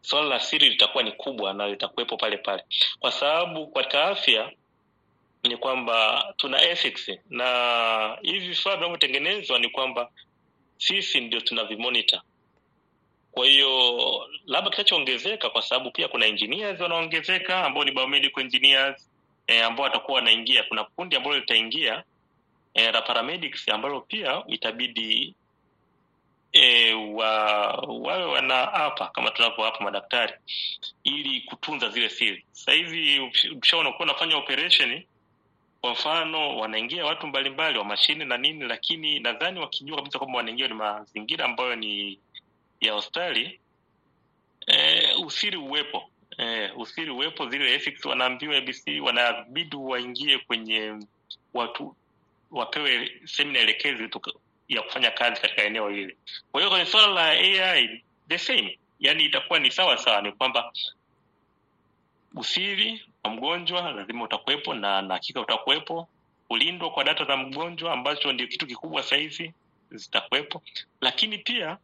swala 0.00 0.28
la 0.28 0.40
siri 0.40 0.68
litakuwa 0.68 1.02
ni 1.04 1.12
kubwa 1.12 1.52
na 1.54 1.68
litakuwepo 1.68 2.16
pale 2.16 2.36
pale. 2.36 2.64
Kwa 2.98 3.12
sababu 3.12 3.66
katika 3.66 4.04
afya 4.04 4.52
ni 5.42 5.56
kwamba 5.56 6.24
tuna 6.36 6.62
ethics 6.62 7.10
na 7.30 8.18
hivi 8.22 8.48
vifaa 8.48 8.76
vinavyotengenezwa 8.76 9.58
ni 9.58 9.68
kwamba 9.68 10.10
sisi 10.78 11.20
ndio 11.20 11.40
tunavimonita 11.40 12.22
kwa 13.36 13.46
hiyo 13.46 14.28
labda 14.46 14.70
kitachoongezeka 14.70 15.50
kwa 15.50 15.62
sababu 15.62 15.90
pia 15.90 16.08
kuna 16.08 16.26
engineers 16.26 16.80
wanaongezeka 16.80 17.64
ambao 17.64 17.84
ni 17.84 17.90
biomedical 17.90 18.42
engineers 18.44 19.10
e, 19.46 19.62
ambao 19.62 19.84
watakuwa 19.84 20.14
wanaingia. 20.16 20.62
Kuna 20.62 20.84
kundi 20.84 21.16
ambalo 21.16 21.36
litaingia 21.36 22.04
e, 22.76 22.92
la 22.92 23.02
paramedics 23.02 23.68
ambalo 23.68 24.00
pia 24.00 24.42
itabidi 24.46 25.34
e, 26.52 26.92
wa 26.92 27.30
wawe 27.88 28.24
wanaapa 28.24 29.06
kama 29.08 29.30
tunavyoapa 29.30 29.84
madaktari 29.84 30.34
ili 31.04 31.40
kutunza 31.40 31.88
zile 31.88 32.08
siri 32.08 32.44
sasa 32.52 32.72
hivi 32.72 33.20
ukishaona 33.52 33.92
kuwa 33.92 34.04
unafanya 34.04 34.36
operation 34.36 35.02
kwa 35.80 35.92
mfano 35.92 36.56
wanaingia 36.58 37.04
watu 37.04 37.26
mbalimbali 37.26 37.78
wa 37.78 37.84
mashine 37.84 38.24
na 38.24 38.36
nini 38.36 38.64
lakini 38.64 39.20
nadhani 39.20 39.60
wakijua 39.60 39.96
kabisa 39.96 40.18
kwamba 40.18 40.36
wanaingia 40.36 40.68
ni 40.68 40.74
mazingira 40.74 41.44
ambayo 41.44 41.76
ni 41.76 42.18
ya 42.80 42.92
hospitali 42.92 43.60
e, 44.66 45.14
usiri 45.14 45.56
uwepo. 45.56 46.10
E, 46.38 46.70
usiri 46.76 47.10
uwepo 47.10 47.48
zile 47.48 47.74
ethics 47.74 48.04
wanaambiwa 48.04 48.56
abc 48.56 48.86
wanabidi 49.02 49.76
waingie 49.76 50.38
kwenye 50.38 50.94
watu 51.54 51.96
wapewe 52.58 53.20
semina 53.24 53.58
elekezi 53.58 54.08
ya 54.68 54.82
kufanya 54.82 55.10
kazi 55.10 55.40
katika 55.40 55.62
eneo 55.62 55.88
hili. 55.88 56.16
Kwa 56.52 56.60
hiyo 56.60 56.70
kwenye 56.70 56.86
suala 56.86 57.06
la 57.06 57.28
ai 57.30 58.04
the 58.28 58.38
same. 58.38 58.78
Yani 59.00 59.24
itakuwa 59.24 59.58
ni 59.58 59.70
sawa 59.70 59.98
sawa 59.98 60.22
ni 60.22 60.32
kwamba 60.32 60.72
usiri 62.34 63.04
wa 63.24 63.30
mgonjwa 63.30 63.92
lazima 63.92 64.24
utakuwepo 64.24 64.74
na 64.74 65.02
na 65.02 65.14
hakika 65.14 65.40
utakuwepo. 65.40 66.08
Kulindwa 66.48 66.90
kwa 66.90 67.04
data 67.04 67.24
za 67.24 67.36
mgonjwa 67.36 67.92
ambacho 67.92 68.32
ndio 68.32 68.46
kitu 68.46 68.66
kikubwa 68.66 69.02
sahizi 69.02 69.52
zitakuwepo. 69.90 70.62
Lakini 71.00 71.38
pia 71.38 71.78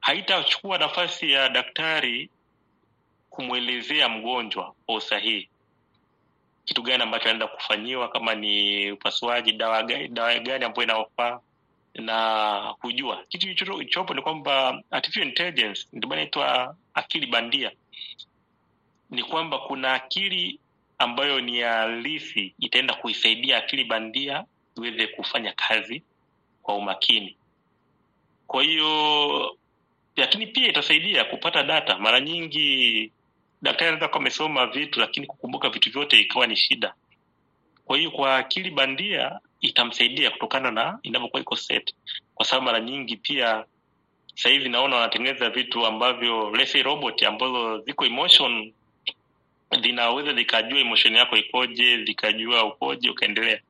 haitachukua 0.00 0.78
nafasi 0.78 1.30
ya 1.30 1.48
daktari 1.48 2.30
kumwelezea 3.30 4.08
mgonjwa 4.08 4.74
kwa 4.86 4.94
usahihi 4.94 5.48
kitu 6.64 6.82
gani 6.82 7.02
ambacho 7.02 7.24
anaenda 7.24 7.46
kufanyiwa 7.46 8.08
kama 8.08 8.34
ni 8.34 8.90
upasuaji 8.92 9.52
dawa 9.52 9.82
gani, 9.82 10.08
dawa 10.08 10.38
gani 10.38 10.64
ambayo 10.64 10.82
inaofaa 10.84 11.40
na 11.94 12.74
kujua? 12.80 13.24
Kitu 13.28 13.50
ichopo 13.80 14.14
ni 14.14 14.22
kwamba 14.22 14.82
artificial 14.90 15.28
intelligence 15.28 15.86
ndio 15.92 16.12
inaitwa 16.12 16.76
akili 16.94 17.26
bandia. 17.26 17.70
Ni 19.10 19.22
kwamba 19.22 19.58
kuna 19.58 19.92
akili 19.94 20.58
ambayo 20.98 21.40
ni 21.40 21.60
halisi 21.60 22.54
itaenda 22.58 22.94
kuisaidia 22.94 23.56
akili 23.58 23.84
bandia 23.84 24.44
iweze 24.76 25.06
kufanya 25.06 25.52
kazi 25.52 26.02
kwa 26.62 26.74
umakini. 26.76 27.36
Kwa 28.46 28.62
hiyo 28.62 29.56
lakini 30.16 30.46
pia 30.46 30.68
itasaidia 30.68 31.24
kupata 31.24 31.62
data. 31.62 31.98
Mara 31.98 32.20
nyingi 32.20 33.12
daktari 33.64 33.88
anaweza 33.88 34.08
kuwa 34.08 34.20
amesoma 34.20 34.66
vitu 34.66 35.00
lakini 35.00 35.26
kukumbuka 35.26 35.68
vitu 35.70 35.90
vyote 35.92 36.20
ikawa 36.20 36.46
ni 36.46 36.56
shida. 36.56 36.94
Kwa 37.84 37.96
hiyo 37.98 38.10
kwa 38.10 38.36
akili 38.36 38.70
bandia 38.70 39.40
itamsaidia 39.60 40.30
kutokana 40.30 40.70
na 40.70 40.98
inavyokuwa 41.02 41.42
iko 41.42 41.56
set. 41.56 41.94
Kwa 42.34 42.46
sababu 42.46 42.64
mara 42.66 42.80
nyingi 42.80 43.16
pia 43.16 43.64
sahizi 44.34 44.68
naona 44.68 44.96
wanatengeneza 44.96 45.50
vitu 45.50 45.86
ambavyo 45.86 46.52
robot 46.82 47.22
ambazo 47.22 47.78
ziko 47.78 48.04
emotion 48.06 48.72
zinaweza 49.82 50.32
zikajua 50.32 50.78
emotion 50.80 51.14
yako 51.14 51.36
ikoje, 51.36 52.04
zikajua 52.04 52.64
ukoje, 52.64 53.10
ukaendelea. 53.10 53.60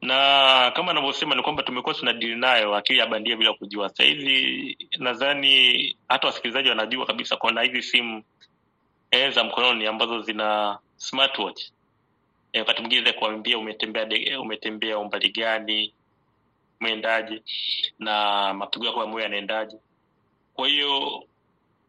Na 0.00 0.72
kama 0.76 0.90
anavyosema 0.90 1.34
ni 1.34 1.42
kwamba 1.42 1.62
tumekuwa 1.62 1.94
tunadili 1.94 2.36
nayo 2.36 2.74
akili 2.76 2.98
ya 2.98 3.06
bandia 3.06 3.36
bila 3.36 3.52
kujua. 3.52 3.88
sahizi 3.88 4.26
hivi 4.26 4.76
nadhani 4.98 5.96
hata 6.08 6.26
wasikilizaji 6.26 6.68
wanajua 6.68 7.06
kabisa 7.06 7.36
kuna 7.36 7.62
hizi 7.62 7.82
simu 7.82 8.22
e, 9.12 9.30
za 9.30 9.44
mkononi 9.44 9.86
ambazo 9.86 10.22
zina 10.22 10.78
smartwatch 10.96 11.62
e, 12.52 12.58
wakati 12.60 12.80
mwingine 12.80 13.04
za 13.04 13.12
kuambia 13.12 13.58
umetembea 13.58 14.04
de, 14.04 14.36
umetembea 14.36 14.98
umbali 14.98 15.28
gani, 15.30 15.94
umeendaje 16.80 17.42
na 17.98 18.14
mapigo 18.54 18.86
yako 18.86 19.00
ya 19.00 19.06
moyo 19.06 19.22
yanaendaje. 19.24 19.76
Kwa 20.54 20.68
hiyo 20.68 21.24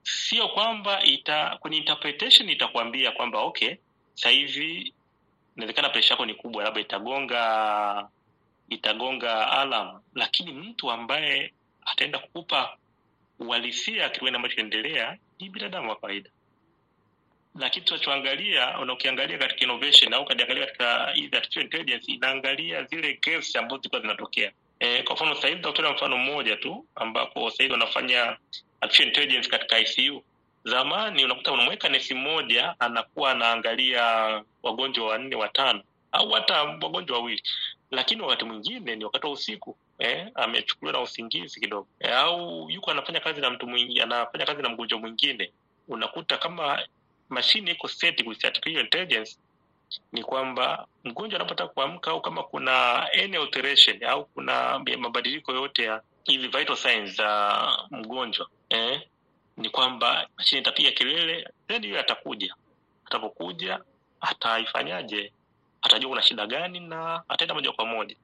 sio 0.03 0.48
kwamba 0.48 1.03
ita 1.03 1.58
kwenye 1.60 1.77
interpretation 1.77 2.50
itakwambia 2.50 3.12
kwamba 3.12 3.39
okay, 3.42 3.75
sahivi 4.13 4.62
hivi 4.63 4.94
inawezekana 5.56 5.89
presha 5.89 6.13
yako 6.13 6.25
ni 6.25 6.34
kubwa, 6.34 6.63
labda 6.63 6.82
itagonga 6.82 8.10
itagonga 8.70 9.51
alam, 9.51 10.01
lakini 10.15 10.51
mtu 10.51 10.92
ambaye 10.92 11.53
ataenda 11.86 12.20
kukupa 12.20 12.77
uhalisia 13.39 14.10
kitu 14.10 14.27
ambacho 14.27 14.56
kinaendelea 14.56 15.18
ni 15.39 15.50
binadamu 15.50 15.89
wa 15.89 15.96
kawaida. 15.96 16.30
Na 17.55 17.69
kitu 17.69 17.86
tunachoangalia, 17.86 18.79
unakiangalia 18.79 19.38
katika 19.38 19.62
innovation 19.62 20.13
au 20.13 20.22
ukajiangalia 20.24 20.65
katika 20.65 21.07
artificial 21.07 21.63
intelligence, 21.65 22.12
inaangalia 22.12 22.83
zile 22.83 23.19
gaps 23.22 23.55
ambazo 23.55 23.77
zilikuwa 23.77 24.01
zinatokea. 24.01 24.51
E, 24.79 25.03
kwa 25.03 25.15
mfano 25.15 25.36
sahizi 25.36 25.62
hivi 25.67 25.89
mfano 25.93 26.17
mmoja 26.17 26.55
tu 26.55 26.86
ambapo 26.95 27.50
sahizi 27.50 27.72
wanafanya 27.74 28.38
artificial 28.81 29.07
intelligence 29.07 29.50
katika 29.50 29.79
ICU. 29.79 30.24
Zamani 30.63 31.25
unakuta 31.25 31.51
unamweka 31.51 31.89
nesi 31.89 32.13
mmoja 32.13 32.75
anakuwa 32.79 33.31
anaangalia 33.31 34.03
wagonjwa 34.63 35.07
wanne 35.07 35.36
watano 35.36 35.83
au 36.12 36.29
hata 36.31 36.63
wagonjwa 36.63 37.17
wawili, 37.17 37.43
lakini 37.91 38.22
wakati 38.22 38.45
mwingine 38.45 38.95
ni 38.95 39.05
wakati 39.05 39.25
wa 39.25 39.31
usiku 39.31 39.77
eh, 40.00 40.27
amechukuliwa 40.36 40.93
na 40.93 41.01
usingizi 41.01 41.60
kidogo 41.60 41.88
eh, 42.00 42.17
au 42.17 42.69
yuko 42.72 42.91
anafanya 42.91 43.19
kazi 43.19 43.41
na 43.41 43.50
mtu 43.50 43.67
mwingine, 43.67 44.01
anafanya 44.03 44.45
kazi 44.45 44.62
na 44.62 44.69
mgonjwa 44.69 45.00
mwingine, 45.00 45.51
unakuta 45.88 46.38
kama 46.38 46.79
mashine 47.34 47.72
iko 47.72 47.88
set 47.88 48.28
with 48.28 48.46
artificial 48.46 48.84
intelligence 48.84 49.38
ni 50.12 50.24
kwamba 50.24 50.88
mgonjwa 51.04 51.40
anapotaka 51.40 51.74
kuamka 51.74 52.12
au 52.12 52.22
kama 52.22 52.44
kuna 52.44 53.02
any 53.12 53.38
alteration 53.38 54.04
au 54.04 54.25
kuna 54.25 54.80
mabadiliko 54.98 55.52
yote 55.54 55.84
ya 55.84 56.02
hivi 56.24 56.48
vital 56.48 56.75
signs 56.78 57.16
za 57.16 57.60
uh, 57.92 57.98
mgonjwa 57.98 58.50
eh, 58.70 59.02
ni 59.58 59.70
kwamba 59.70 60.28
mashine 60.38 60.62
itapiga 60.62 60.92
kelele, 60.92 61.50
then 61.68 61.82
hiyo 61.84 62.00
atakuja. 62.00 62.56
Atapokuja 63.06 63.80
ataifanyaje? 64.22 65.34
Atajua 65.82 66.10
kuna 66.10 66.22
shida 66.22 66.48
gani 66.48 66.80
na 66.80 67.24
ataenda 67.30 67.54
moja 67.56 67.72
kwa 67.72 67.86
moja 67.86 68.16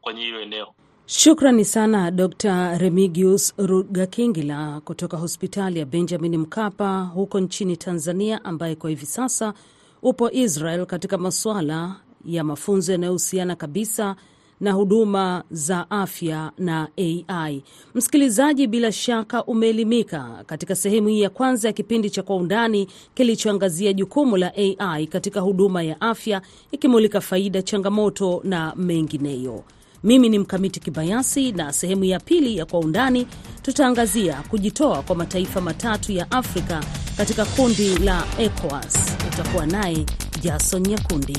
kwenye 0.00 0.22
hilo 0.22 0.40
eneo. 0.40 0.74
Shukrani 1.06 1.64
sana 1.64 2.10
Dr 2.10 2.78
Remigius 2.78 3.54
Rugakingila 3.58 4.80
kutoka 4.84 5.16
hospitali 5.16 5.78
ya 5.78 5.86
Benjamin 5.86 6.36
Mkapa 6.36 7.02
huko 7.14 7.40
nchini 7.40 7.76
Tanzania, 7.76 8.44
ambaye 8.44 8.74
kwa 8.74 8.90
hivi 8.90 9.06
sasa 9.06 9.54
upo 10.02 10.30
Israel 10.30 10.86
katika 10.86 11.18
masuala 11.18 11.96
ya 12.24 12.44
mafunzo 12.44 12.92
yanayohusiana 12.92 13.56
kabisa 13.56 14.16
na 14.60 14.72
huduma 14.72 15.44
za 15.50 15.90
afya 15.90 16.52
na 16.58 16.88
AI. 16.96 17.62
Msikilizaji, 17.94 18.66
bila 18.66 18.92
shaka 18.92 19.44
umeelimika 19.44 20.42
katika 20.46 20.74
sehemu 20.76 21.08
hii 21.08 21.20
ya 21.20 21.30
kwanza 21.30 21.68
ya 21.68 21.72
kipindi 21.72 22.10
cha 22.10 22.22
Kwa 22.22 22.36
Undani 22.36 22.88
kilichoangazia 23.14 23.92
jukumu 23.92 24.36
la 24.36 24.52
AI 24.56 25.06
katika 25.06 25.40
huduma 25.40 25.82
ya 25.82 26.00
afya, 26.00 26.42
ikimulika 26.72 27.20
faida, 27.20 27.62
changamoto 27.62 28.40
na 28.44 28.72
mengineyo. 28.76 29.64
Mimi 30.04 30.28
ni 30.28 30.38
Mkamiti 30.38 30.80
Kibayasi, 30.80 31.52
na 31.52 31.72
sehemu 31.72 32.04
ya 32.04 32.20
pili 32.20 32.56
ya 32.56 32.66
Kwa 32.66 32.80
Undani 32.80 33.26
tutaangazia 33.62 34.42
kujitoa 34.48 35.02
kwa 35.02 35.16
mataifa 35.16 35.60
matatu 35.60 36.12
ya 36.12 36.30
Afrika 36.30 36.84
katika 37.16 37.44
kundi 37.44 37.98
la 37.98 38.24
ECOWAS. 38.38 39.16
Utakuwa 39.32 39.66
naye 39.66 40.06
Jason 40.42 40.82
Nyakundi. 40.86 41.38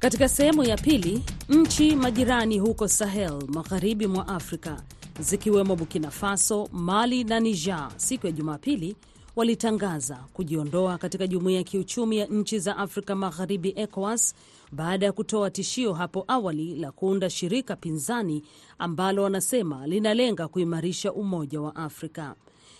Katika 0.00 0.28
sehemu 0.28 0.64
ya 0.64 0.76
pili, 0.76 1.22
nchi 1.48 1.96
majirani 1.96 2.58
huko 2.58 2.88
Sahel 2.88 3.32
magharibi 3.48 4.06
mwa 4.06 4.28
Afrika 4.28 4.82
zikiwemo 5.20 5.76
Burkina 5.76 6.10
Faso, 6.10 6.68
Mali 6.72 7.24
na 7.24 7.40
Niger 7.40 7.88
siku 7.96 8.26
ya 8.26 8.32
Jumapili 8.32 8.96
walitangaza 9.36 10.16
kujiondoa 10.32 10.98
katika 10.98 11.26
jumuiya 11.26 11.58
ya 11.58 11.64
kiuchumi 11.64 12.18
ya 12.18 12.26
nchi 12.26 12.58
za 12.58 12.76
Afrika 12.76 13.14
Magharibi, 13.14 13.72
ECOWAS, 13.76 14.34
baada 14.72 15.06
ya 15.06 15.12
kutoa 15.12 15.50
tishio 15.50 15.92
hapo 15.92 16.24
awali 16.28 16.74
la 16.76 16.92
kuunda 16.92 17.30
shirika 17.30 17.76
pinzani 17.76 18.42
ambalo 18.78 19.22
wanasema 19.22 19.86
linalenga 19.86 20.48
kuimarisha 20.48 21.12
umoja 21.12 21.60
wa 21.60 21.76
Afrika. 21.76 22.34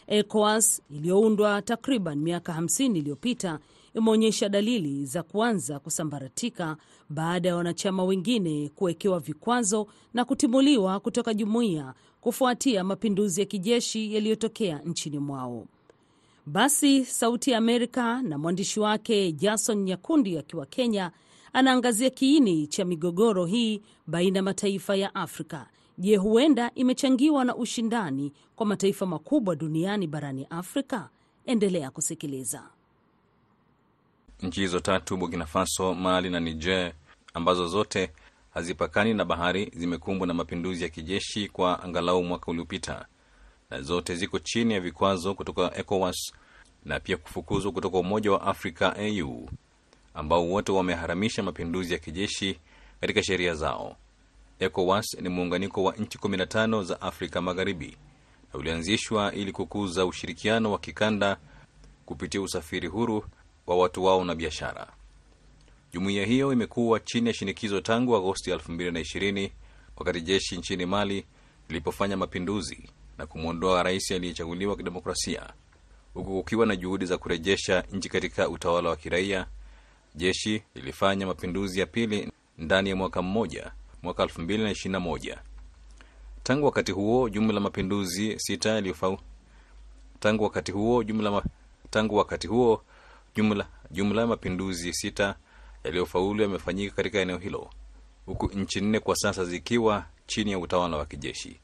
ECOWAS 0.06 0.82
iliyoundwa 0.90 1.62
takriban 1.62 2.18
miaka 2.18 2.52
50 2.52 2.96
iliyopita 2.98 3.58
imeonyesha 3.94 4.48
dalili 4.48 5.06
za 5.06 5.22
kuanza 5.22 5.78
kusambaratika 5.78 6.76
baada 7.08 7.48
ya 7.48 7.56
wanachama 7.56 8.04
wengine 8.04 8.68
kuwekewa 8.74 9.20
vikwazo 9.20 9.86
na 10.14 10.24
kutimuliwa 10.24 11.00
kutoka 11.00 11.34
jumuiya 11.34 11.94
kufuatia 12.20 12.84
mapinduzi 12.84 13.40
ya 13.40 13.46
kijeshi 13.46 14.14
yaliyotokea 14.14 14.78
nchini 14.78 15.18
mwao. 15.18 15.66
Basi 16.46 17.04
Sauti 17.04 17.50
ya 17.50 17.58
Amerika 17.58 18.22
na 18.22 18.38
mwandishi 18.38 18.80
wake 18.80 19.32
Jason 19.32 19.82
Nyakundi 19.82 20.38
akiwa 20.38 20.66
Kenya 20.66 21.10
anaangazia 21.52 22.10
kiini 22.10 22.66
cha 22.66 22.84
migogoro 22.84 23.44
hii 23.46 23.82
baina 24.06 24.38
ya 24.38 24.42
mataifa 24.42 24.96
ya 24.96 25.14
Afrika. 25.14 25.66
Je, 25.98 26.16
huenda 26.16 26.70
imechangiwa 26.74 27.44
na 27.44 27.56
ushindani 27.56 28.32
kwa 28.56 28.66
mataifa 28.66 29.06
makubwa 29.06 29.56
duniani 29.56 30.06
barani 30.06 30.46
Afrika? 30.50 31.10
Endelea 31.46 31.90
kusikiliza. 31.90 32.62
Nchi 34.42 34.60
hizo 34.60 34.80
tatu, 34.80 35.16
Burkina 35.16 35.46
Faso, 35.46 35.94
Mali 35.94 36.30
na 36.30 36.40
Niger, 36.40 36.92
ambazo 37.34 37.68
zote 37.68 38.10
hazipakani 38.54 39.14
na 39.14 39.24
bahari, 39.24 39.72
zimekumbwa 39.76 40.26
na 40.26 40.34
mapinduzi 40.34 40.82
ya 40.82 40.88
kijeshi 40.88 41.48
kwa 41.48 41.82
angalau 41.82 42.22
mwaka 42.24 42.46
uliopita, 42.50 43.06
na 43.70 43.82
zote 43.82 44.14
ziko 44.14 44.38
chini 44.38 44.74
ya 44.74 44.80
vikwazo 44.80 45.34
kutoka 45.34 45.76
ECOWAS 45.78 46.32
na 46.84 47.00
pia 47.00 47.16
kufukuzwa 47.16 47.72
kutoka 47.72 47.98
Umoja 47.98 48.32
wa 48.32 48.42
Afrika 48.42 48.96
AU, 48.96 49.48
ambao 50.14 50.48
wote 50.48 50.72
wameharamisha 50.72 51.42
mapinduzi 51.42 51.92
ya 51.92 51.98
kijeshi 51.98 52.58
katika 53.00 53.22
sheria 53.22 53.54
zao. 53.54 53.96
ECOWAS 54.60 55.14
ni 55.20 55.28
muunganiko 55.28 55.82
wa 55.84 55.92
nchi 55.96 56.18
15 56.18 56.82
za 56.84 57.00
Afrika 57.00 57.40
Magharibi 57.42 57.96
na 58.52 58.58
ulianzishwa 58.60 59.32
ili 59.34 59.52
kukuza 59.52 60.06
ushirikiano 60.06 60.72
wa 60.72 60.78
kikanda 60.78 61.36
kupitia 62.06 62.40
usafiri 62.40 62.88
huru 62.88 63.24
wa 63.66 63.76
watu 63.76 64.04
wao 64.04 64.24
na 64.24 64.34
biashara. 64.34 64.86
Jumuiya 65.92 66.26
hiyo 66.26 66.52
imekuwa 66.52 67.00
chini 67.00 67.28
ya 67.28 67.34
shinikizo 67.34 67.80
tangu 67.80 68.16
Agosti 68.16 68.50
2020 68.52 69.50
wakati 69.96 70.20
jeshi 70.20 70.56
nchini 70.56 70.86
Mali 70.86 71.24
lilipofanya 71.68 72.16
mapinduzi 72.16 72.88
na 73.18 73.26
kumwondoa 73.26 73.82
rais 73.82 74.10
aliyechaguliwa 74.10 74.76
kidemokrasia, 74.76 75.52
huku 76.14 76.30
kukiwa 76.30 76.66
na 76.66 76.76
juhudi 76.76 77.06
za 77.06 77.18
kurejesha 77.18 77.84
nchi 77.92 78.08
katika 78.08 78.48
utawala 78.48 78.88
wa 78.88 78.96
kiraia. 78.96 79.46
Jeshi 80.14 80.62
lilifanya 80.74 81.26
mapinduzi 81.26 81.80
ya 81.80 81.86
pili 81.86 82.32
ndani 82.58 82.90
ya 82.90 82.96
mwaka 82.96 83.22
mmoja, 83.22 83.72
mwaka 84.02 84.24
2021. 84.24 85.36
Tangu 86.42 86.66
wakati 86.66 86.92
huo 86.92 87.28
jumla 87.28 87.60
mapinduzi 87.60 88.38
sita 88.38 88.70
yaliyofau 88.70 89.18
tangu 90.20 90.44
wakati 90.44 90.72
huo 90.72 91.02
jumla 91.04 91.30
ma... 91.30 91.42
tangu 91.90 92.16
wakati 92.16 92.46
huo 92.46 92.82
jumla 93.36 93.66
jumla 93.90 94.20
ya 94.20 94.26
mapinduzi 94.26 94.92
sita 94.92 95.34
yaliyofaulu 95.84 96.42
yamefanyika 96.42 96.94
katika 96.96 97.18
eneo 97.18 97.38
hilo, 97.38 97.70
huku 98.26 98.46
nchi 98.46 98.80
nne 98.80 99.00
kwa 99.00 99.16
sasa 99.16 99.44
zikiwa 99.44 100.04
chini 100.26 100.50
ya 100.52 100.58
utawala 100.58 100.96
wa 100.96 101.06
kijeshi. 101.06 101.60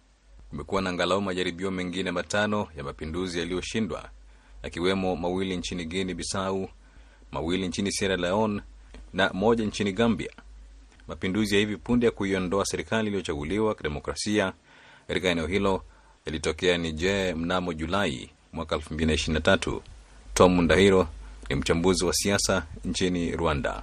Kumekuwa 0.50 0.82
na 0.82 0.90
angalau 0.90 1.20
majaribio 1.22 1.70
mengine 1.70 2.10
matano 2.10 2.68
ya 2.76 2.84
mapinduzi 2.84 3.38
yaliyoshindwa, 3.38 4.10
yakiwemo 4.62 5.16
mawili 5.16 5.56
nchini 5.56 5.84
Guinea 5.84 6.14
Bissau, 6.14 6.68
mawili 7.32 7.68
nchini 7.68 7.92
Sierra 7.92 8.16
Leone 8.16 8.62
na 9.12 9.30
moja 9.32 9.64
nchini 9.64 9.92
Gambia. 9.92 10.30
mapinduzi 11.08 11.54
ya 11.54 11.60
hivi 11.60 11.76
punde 11.76 12.06
ya 12.06 12.12
kuiondoa 12.12 12.64
serikali 12.64 13.06
iliyochaguliwa 13.08 13.74
kidemokrasia 13.74 14.52
katika 15.08 15.28
eneo 15.28 15.46
hilo 15.46 15.82
yalitokea 16.26 16.78
Niger 16.78 17.36
mnamo 17.36 17.72
Julai 17.72 18.30
mwaka 18.52 18.76
2023. 18.76 19.80
Tom 20.34 20.60
Ndahiro 20.60 21.08
ni 21.48 21.54
mchambuzi 21.56 22.04
wa 22.04 22.12
siasa 22.12 22.66
nchini 22.84 23.36
Rwanda. 23.36 23.82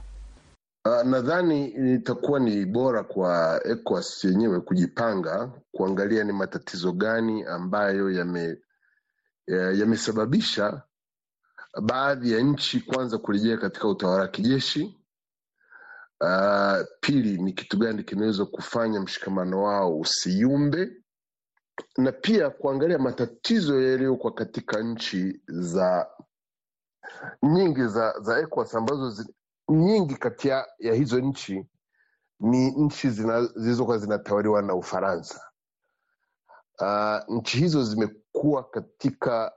Uh, 0.85 1.03
nadhani 1.03 1.67
itakuwa 1.95 2.39
ni 2.39 2.65
bora 2.65 3.03
kwa 3.03 3.61
ECOWAS 3.67 4.23
yenyewe 4.23 4.59
kujipanga 4.61 5.51
kuangalia 5.71 6.23
ni 6.23 6.33
matatizo 6.33 6.91
gani 6.91 7.43
ambayo 7.43 8.11
yame 8.11 8.57
yamesababisha 9.47 10.81
baadhi 11.81 12.31
ya 12.31 12.39
nchi 12.39 12.79
kwanza 12.79 13.17
kurejea 13.17 13.57
katika 13.57 13.87
utawala 13.87 14.21
wa 14.21 14.27
kijeshi. 14.27 14.97
Uh, 16.21 16.77
pili 16.99 17.37
ni 17.37 17.53
kitu 17.53 17.77
gani 17.77 18.03
kinaweza 18.03 18.45
kufanya 18.45 19.01
mshikamano 19.01 19.63
wao 19.63 19.99
usiyumbe, 19.99 20.91
na 21.97 22.11
pia 22.11 22.49
kuangalia 22.49 22.99
matatizo 22.99 23.81
yaliyokuwa 23.81 24.33
katika 24.33 24.81
nchi 24.81 25.41
za 25.47 26.07
nyingi 27.43 27.87
za 27.87 28.19
za 28.19 28.39
ECOWAS 28.39 28.75
ambazo 28.75 29.09
zi, 29.09 29.33
nyingi 29.69 30.15
kati 30.15 30.47
ya 30.47 30.93
hizo 30.93 31.19
nchi 31.19 31.65
ni 32.39 32.71
nchi 32.71 33.09
zilizokuwa 33.09 33.97
zinatawaliwa 33.97 34.61
na 34.61 34.75
Ufaransa. 34.75 35.41
Uh, 36.79 37.35
nchi 37.37 37.57
hizo 37.57 37.83
zimekuwa 37.83 38.63
katika 38.69 39.51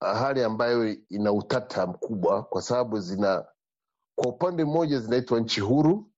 hali 0.00 0.42
ambayo 0.44 0.88
ina 1.08 1.32
utata 1.32 1.86
mkubwa, 1.86 2.42
kwa 2.42 2.62
sababu 2.62 3.00
zina 3.00 3.44
kwa 4.14 4.28
upande 4.28 4.64
mmoja 4.64 5.00
zinaitwa 5.00 5.40
nchi 5.40 5.60
huru, 5.60 6.10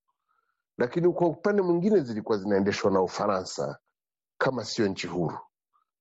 lakini 0.78 1.12
kwa 1.12 1.28
upande 1.28 1.62
mwingine 1.62 2.00
zilikuwa 2.00 2.38
zinaendeshwa 2.38 2.90
na 2.90 3.02
Ufaransa 3.02 3.78
kama 4.38 4.64
sio 4.64 4.88
nchi 4.88 5.06
huru, 5.06 5.38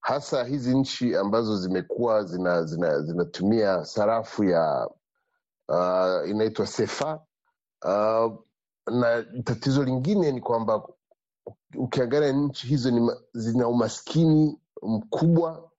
hasa 0.02 0.44
hizi 0.44 0.78
nchi 0.78 1.16
ambazo 1.16 1.58
zimekuwa 1.58 2.24
zina, 2.24 2.64
zina, 2.64 3.02
zinatumia 3.02 3.86
sarafu 3.86 4.44
ya 4.44 4.90
uh, 5.70 6.30
inaitwa 6.30 6.68
sefa. 6.68 7.26
Uh, 7.86 8.34
na 8.92 9.24
tatizo 9.44 9.84
lingine 9.84 10.32
ni 10.32 10.42
kwamba 10.42 10.88
ukiangalia 11.78 12.32
nchi 12.32 12.68
hizo 12.68 12.92
ni, 12.92 13.12
zina 13.34 13.68
umaskini 13.68 14.60
mkubwa 14.82 15.72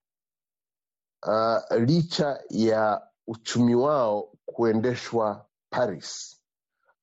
uh, 1.27 1.77
licha 1.79 2.43
ya 2.49 3.07
uchumi 3.27 3.75
wao 3.75 4.31
kuendeshwa 4.45 5.45
Paris, 5.69 6.41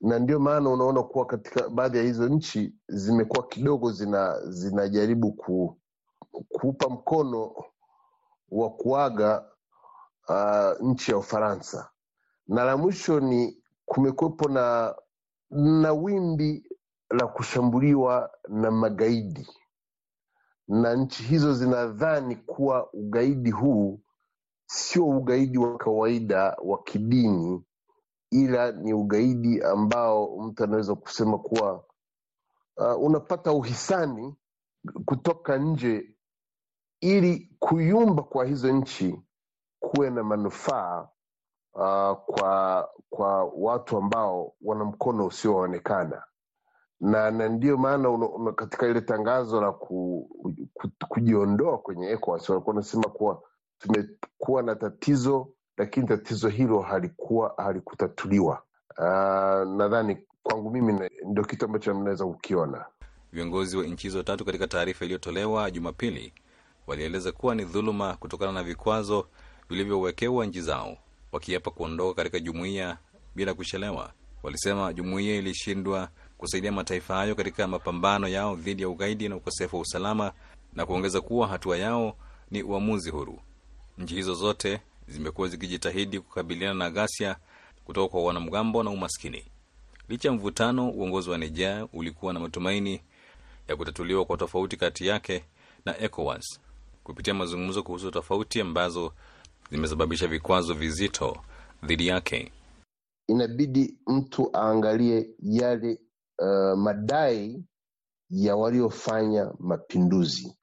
na 0.01 0.19
ndio 0.19 0.39
maana 0.41 0.71
unaona 0.71 1.03
kuwa 1.03 1.27
katika 1.27 1.69
baadhi 1.69 1.99
ya 1.99 2.05
hizo 2.05 2.29
nchi 2.29 2.75
zimekuwa 2.89 3.47
kidogo 3.49 3.93
zina 3.93 4.41
zinajaribu 4.49 5.33
ku, 5.33 5.80
kuupa 6.33 6.89
mkono 6.89 7.55
wa 8.51 8.71
kuaga 8.71 9.53
uh, 10.29 10.81
nchi 10.89 11.11
ya 11.11 11.19
Ufaransa. 11.19 11.91
Na 12.49 12.65
la 12.65 12.77
mwisho 12.77 13.21
ni 13.21 13.63
kumekuwepo 13.85 14.49
na 14.49 14.95
na 15.51 15.93
wimbi 15.93 16.65
la 17.11 17.27
kushambuliwa 17.27 18.31
na 18.49 18.71
magaidi, 18.71 19.49
na 20.69 20.95
nchi 20.95 21.23
hizo 21.23 21.55
zinadhani 21.55 22.37
kuwa 22.37 22.93
ugaidi 22.93 23.51
huu 23.51 24.01
sio 24.67 25.07
ugaidi 25.09 25.59
wa 25.59 25.79
kawaida 25.79 26.57
wa 26.65 26.83
kidini, 26.83 27.65
ila 28.31 28.73
ni 28.73 28.93
ugaidi 28.95 29.63
ambao 29.63 30.39
mtu 30.39 30.65
anaweza 30.65 30.95
kusema 30.95 31.39
kuwa 31.39 31.85
uh, 32.77 33.03
unapata 33.05 33.53
uhisani 33.53 34.35
kutoka 35.05 35.59
nje 35.59 36.17
ili 37.01 37.51
kuyumba 37.59 38.23
kwa 38.23 38.45
hizo 38.47 38.73
nchi 38.73 39.21
kuwe 39.81 40.11
na 40.11 40.25
manufaa 40.25 41.09
uh, 41.75 42.13
kwa 42.27 42.89
kwa 43.11 43.45
watu 43.45 43.97
ambao 43.97 44.55
wana 44.63 44.85
mkono 44.85 45.27
usioonekana 45.27 46.23
na 47.01 47.31
na 47.31 47.49
ndiyo 47.49 47.77
maana 47.77 48.19
katika 48.57 48.87
ile 48.89 49.01
tangazo 49.01 49.61
la 49.61 49.73
ku, 49.73 50.29
ku, 50.75 50.89
kujiondoa 51.09 51.79
kwenye 51.79 52.07
ECOWAS 52.11 52.49
walikuwa 52.49 52.75
wanasema 52.75 53.09
kuwa 53.09 53.43
tumekuwa 53.79 54.63
na 54.63 54.75
tatizo 54.77 55.49
lakini 55.77 56.07
tatizo 56.07 56.49
hilo 56.49 56.81
halikuwa 56.81 57.55
halikutatuliwa. 57.57 58.63
Uh, 58.99 59.05
nadhani 59.77 60.19
kwangu 60.43 60.71
mimi 60.71 61.11
ndio 61.27 61.45
kitu 61.45 61.65
ambacho 61.65 61.95
mnaweza 61.95 62.27
kukiona. 62.27 62.85
Viongozi 63.33 63.77
wa 63.77 63.85
nchi 63.85 64.07
hizo 64.07 64.23
tatu 64.23 64.45
katika 64.45 64.67
taarifa 64.67 65.05
iliyotolewa 65.05 65.71
Jumapili 65.71 66.33
walieleza 66.91 67.33
kuwa 67.33 67.55
ni 67.55 67.65
dhuluma 67.65 68.17
kutokana 68.17 68.53
na 68.53 68.63
vikwazo 68.63 69.27
vilivyowekewa 69.69 70.47
nchi 70.47 70.61
zao, 70.61 70.97
wakiapa 71.33 71.71
kuondoka 71.71 72.15
katika 72.15 72.41
jumuiya 72.41 72.99
bila 73.35 73.55
kuchelewa. 73.55 74.13
Walisema 74.43 74.93
jumuiya 74.93 75.37
ilishindwa 75.37 76.09
kusaidia 76.39 76.73
mataifa 76.73 77.15
hayo 77.15 77.35
katika 77.35 77.67
mapambano 77.67 78.29
yao 78.29 78.57
dhidi 78.57 78.83
ya 78.83 78.89
ugaidi 78.89 79.29
na 79.29 79.37
ukosefu 79.37 79.77
wa 79.77 79.83
usalama, 79.83 80.33
na 80.75 80.87
kuongeza 80.87 81.21
kuwa 81.21 81.49
hatua 81.49 81.77
yao 81.79 82.17
ni 82.51 82.63
uamuzi 82.63 83.11
huru. 83.11 83.41
Nchi 83.99 84.15
hizo 84.15 84.35
zote 84.35 84.81
zimekuwa 85.09 85.49
zikijitahidi 85.49 86.21
kukabiliana 86.21 86.75
na 86.75 86.91
ghasia 86.91 87.37
kutoka 87.85 88.09
kwa 88.13 88.25
wanamgambo 88.25 88.83
na 88.83 88.91
umaskini. 88.91 89.45
Licha 90.09 90.29
ya 90.29 90.35
mvutano, 90.35 90.91
uongozi 90.91 91.31
wa 91.31 91.39
Niger 91.39 91.89
ulikuwa 91.93 92.33
na 92.33 92.41
matumaini 92.41 93.01
ya 93.69 93.77
kutatuliwa 93.77 94.25
kwa 94.25 94.37
tofauti 94.37 94.77
kati 94.77 95.07
yake 95.07 95.45
na 95.85 95.99
ECOWAS 96.01 96.61
kupitia 97.11 97.35
mazungumzo 97.35 97.83
kuhusu 97.83 98.11
tofauti 98.11 98.61
ambazo 98.61 99.13
zimesababisha 99.71 100.29
vikwazo 100.29 100.75
vizito 100.75 101.37
dhidi 101.87 102.07
yake. 102.07 102.53
Inabidi 103.29 103.99
mtu 104.07 104.51
aangalie 104.57 105.31
yale 105.43 106.01
uh, 106.39 106.79
madai 106.79 107.65
ya 108.31 108.57
waliofanya 108.57 109.55
mapinduzi 109.59 110.57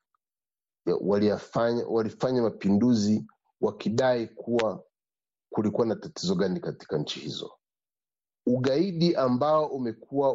walifanya, 1.02 1.86
walifanya 1.88 2.42
mapinduzi 2.42 3.28
wakidai 3.62 4.28
kuwa 4.28 4.84
kulikuwa 5.50 5.88
na 5.88 5.96
tatizo 5.96 6.36
gani 6.36 6.60
katika 6.60 6.98
nchi 6.98 7.20
hizo. 7.20 7.52
Ugaidi 8.46 9.16
ambao 9.16 9.66
umekuwa 9.66 10.34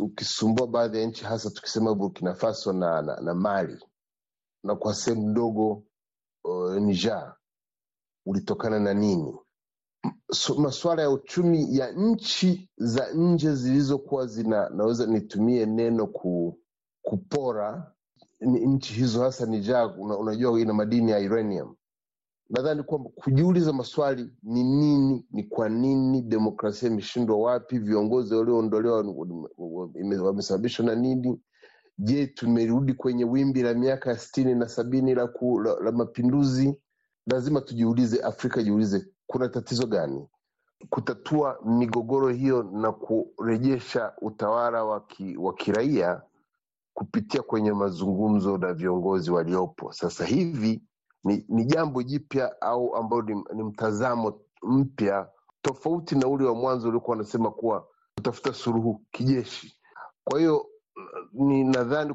ukisumbua 0.00 0.66
baadhi 0.66 0.98
ya 1.00 1.06
nchi 1.06 1.24
hasa 1.24 1.50
tukisema 1.50 1.94
Burkina 1.94 2.34
Faso 2.34 2.72
na, 2.72 3.02
na, 3.02 3.20
na 3.20 3.34
Mali 3.34 3.78
na 4.64 4.74
kwa 4.76 4.94
sehemu 4.94 5.28
ndogo 5.28 5.82
uh, 6.44 6.74
Niger 6.76 7.36
ulitokana 8.26 8.80
na 8.80 8.94
nini? 8.94 9.38
So, 10.32 10.54
masuala 10.54 11.02
ya 11.02 11.10
uchumi 11.10 11.76
ya 11.76 11.92
nchi 11.92 12.70
za 12.76 13.12
nje 13.12 13.54
zilizokuwa 13.54 14.26
zina 14.26 14.68
naweza 14.68 15.06
nitumie 15.06 15.66
neno 15.66 16.06
ku, 16.06 16.58
kupora 17.02 17.92
nchi 18.40 18.94
hizo 18.94 19.22
hasa 19.22 19.46
Niger, 19.46 19.94
una, 19.98 20.18
unajua 20.18 20.60
ina 20.60 20.72
madini 20.74 21.10
ya 21.10 21.18
uranium. 21.18 21.74
Nadhani 22.50 22.82
kwamba 22.82 23.10
kujiuliza 23.14 23.72
maswali 23.72 24.30
ni 24.42 24.62
nini, 24.64 25.26
ni 25.30 25.42
kwa 25.44 25.68
nini 25.68 26.22
demokrasia 26.22 26.88
imeshindwa, 26.90 27.36
wapi 27.38 27.78
viongozi 27.78 28.34
walioondolewa 28.34 29.04
wamesababishwa 30.22 30.86
na 30.86 30.94
nini? 30.94 31.40
Je, 31.98 32.26
tumerudi 32.26 32.94
kwenye 32.94 33.24
wimbi 33.24 33.62
la 33.62 33.74
miaka 33.74 34.10
ya 34.10 34.18
sitini 34.18 34.54
na 34.54 34.68
sabini 34.68 35.14
la, 35.14 35.26
ku, 35.26 35.60
la, 35.60 35.76
la 35.80 35.92
mapinduzi? 35.92 36.80
Lazima 37.26 37.60
tujiulize, 37.60 38.22
Afrika 38.22 38.62
jiulize, 38.62 39.06
kuna 39.26 39.48
tatizo 39.48 39.86
gani? 39.86 40.28
Kutatua 40.90 41.58
migogoro 41.64 42.28
hiyo 42.28 42.62
na 42.62 42.92
kurejesha 42.92 44.12
utawala 44.20 44.84
wa 45.38 45.54
kiraia 45.56 46.22
kupitia 46.94 47.42
kwenye 47.42 47.72
mazungumzo 47.72 48.58
na 48.58 48.74
viongozi 48.74 49.30
waliopo 49.30 49.92
sasa 49.92 50.24
hivi 50.24 50.82
ni, 51.24 51.44
ni 51.48 51.64
jambo 51.64 52.02
jipya 52.02 52.60
au 52.60 52.96
ambayo 52.96 53.22
ni, 53.22 53.44
ni 53.54 53.62
mtazamo 53.62 54.40
mpya 54.62 55.28
tofauti 55.62 56.14
na 56.14 56.28
ule 56.28 56.44
wa 56.44 56.54
mwanzo 56.54 56.88
uliokuwa 56.88 57.16
wanasema 57.16 57.50
kuwa 57.50 57.88
kutafuta 58.16 58.52
suluhu 58.54 59.02
kijeshi. 59.10 59.76
Kwa 60.24 60.38
hiyo 60.38 60.66
ni 61.32 61.64
nadhani 61.64 62.14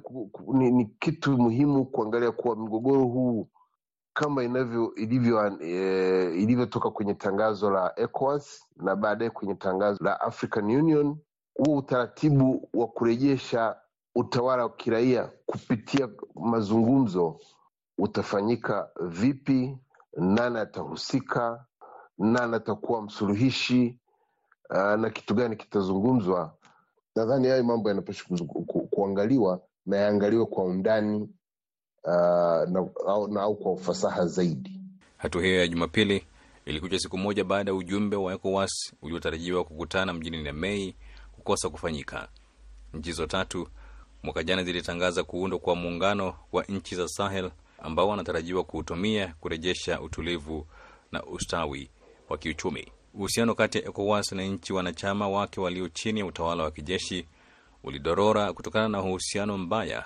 ni, 0.53 0.71
ni 0.71 0.85
kitu 0.85 1.37
muhimu 1.37 1.85
kuangalia 1.85 2.31
kuwa 2.31 2.55
mgogoro 2.55 3.03
huu 3.03 3.49
kama 4.13 4.43
inavyo 4.43 4.95
ilivyo 4.95 5.57
e, 5.61 6.33
ilivyotoka 6.35 6.91
kwenye 6.91 7.13
tangazo 7.13 7.69
la 7.69 7.93
ECOWAS 7.99 8.65
na 8.75 8.95
baadaye 8.95 9.29
kwenye 9.31 9.55
tangazo 9.55 10.03
la 10.03 10.21
African 10.21 10.65
Union, 10.75 11.17
huo 11.55 11.77
utaratibu 11.77 12.69
wa 12.73 12.87
kurejesha 12.87 13.75
utawala 14.15 14.63
wa 14.63 14.69
kiraia 14.69 15.31
kupitia 15.45 16.09
mazungumzo 16.35 17.39
utafanyika 17.97 18.89
vipi? 19.01 19.77
Nani 20.17 20.57
atahusika? 20.57 21.65
Nani 22.17 22.55
atakuwa 22.55 23.01
msuluhishi? 23.01 23.99
Uh, 24.69 24.77
na 24.95 25.09
kitu 25.09 25.33
gani 25.35 25.55
kitazungumzwa? 25.55 26.58
Nadhani 27.15 27.47
hayo 27.47 27.63
mambo 27.63 27.89
yanapaswa 27.89 28.37
ku, 28.37 28.65
ku, 28.65 28.87
kuangaliwa 28.87 29.61
na 29.85 29.97
yaangaliwe 29.97 30.45
kwa 30.45 30.63
undani 30.65 31.29
uh, 32.03 32.69
na, 32.69 32.87
au, 33.07 33.27
na 33.27 33.49
kwa 33.49 33.71
ufasaha 33.71 34.25
zaidi. 34.25 34.81
Hatua 35.17 35.41
hiyo 35.43 35.59
ya 35.59 35.67
Jumapili 35.67 36.25
ilikuja 36.65 36.99
siku 36.99 37.17
moja 37.17 37.43
baada 37.43 37.71
ya 37.71 37.75
ujumbe 37.77 38.15
wa 38.15 38.33
ECOWAS 38.33 38.93
uliotarajiwa 39.01 39.63
kukutana 39.63 40.13
mjini 40.13 40.43
Niamey 40.43 40.93
kukosa 41.31 41.69
kufanyika. 41.69 42.27
Nchi 42.93 43.09
hizo 43.09 43.25
tatu 43.27 43.67
mwaka 44.23 44.43
jana 44.43 44.63
zilitangaza 44.63 45.23
kuundwa 45.23 45.59
kwa 45.59 45.75
muungano 45.75 46.33
wa 46.51 46.63
nchi 46.63 46.95
za 46.95 47.07
Sahel 47.07 47.51
ambao 47.79 48.07
wanatarajiwa 48.07 48.63
kuutumia 48.63 49.33
kurejesha 49.39 50.01
utulivu 50.01 50.65
na 51.11 51.23
ustawi 51.23 51.89
wa 52.29 52.37
kiuchumi. 52.37 52.91
Uhusiano 53.13 53.55
kati 53.55 53.77
ya 53.77 53.83
ECOWAS 53.85 54.31
na 54.31 54.43
nchi 54.43 54.73
wanachama 54.73 55.29
wake 55.29 55.59
walio 55.61 55.89
chini 55.89 56.19
ya 56.19 56.25
utawala 56.25 56.63
wa 56.63 56.71
kijeshi 56.71 57.25
ulidorora 57.83 58.53
kutokana 58.53 58.87
na 58.89 59.01
uhusiano 59.01 59.57
mbaya 59.57 60.05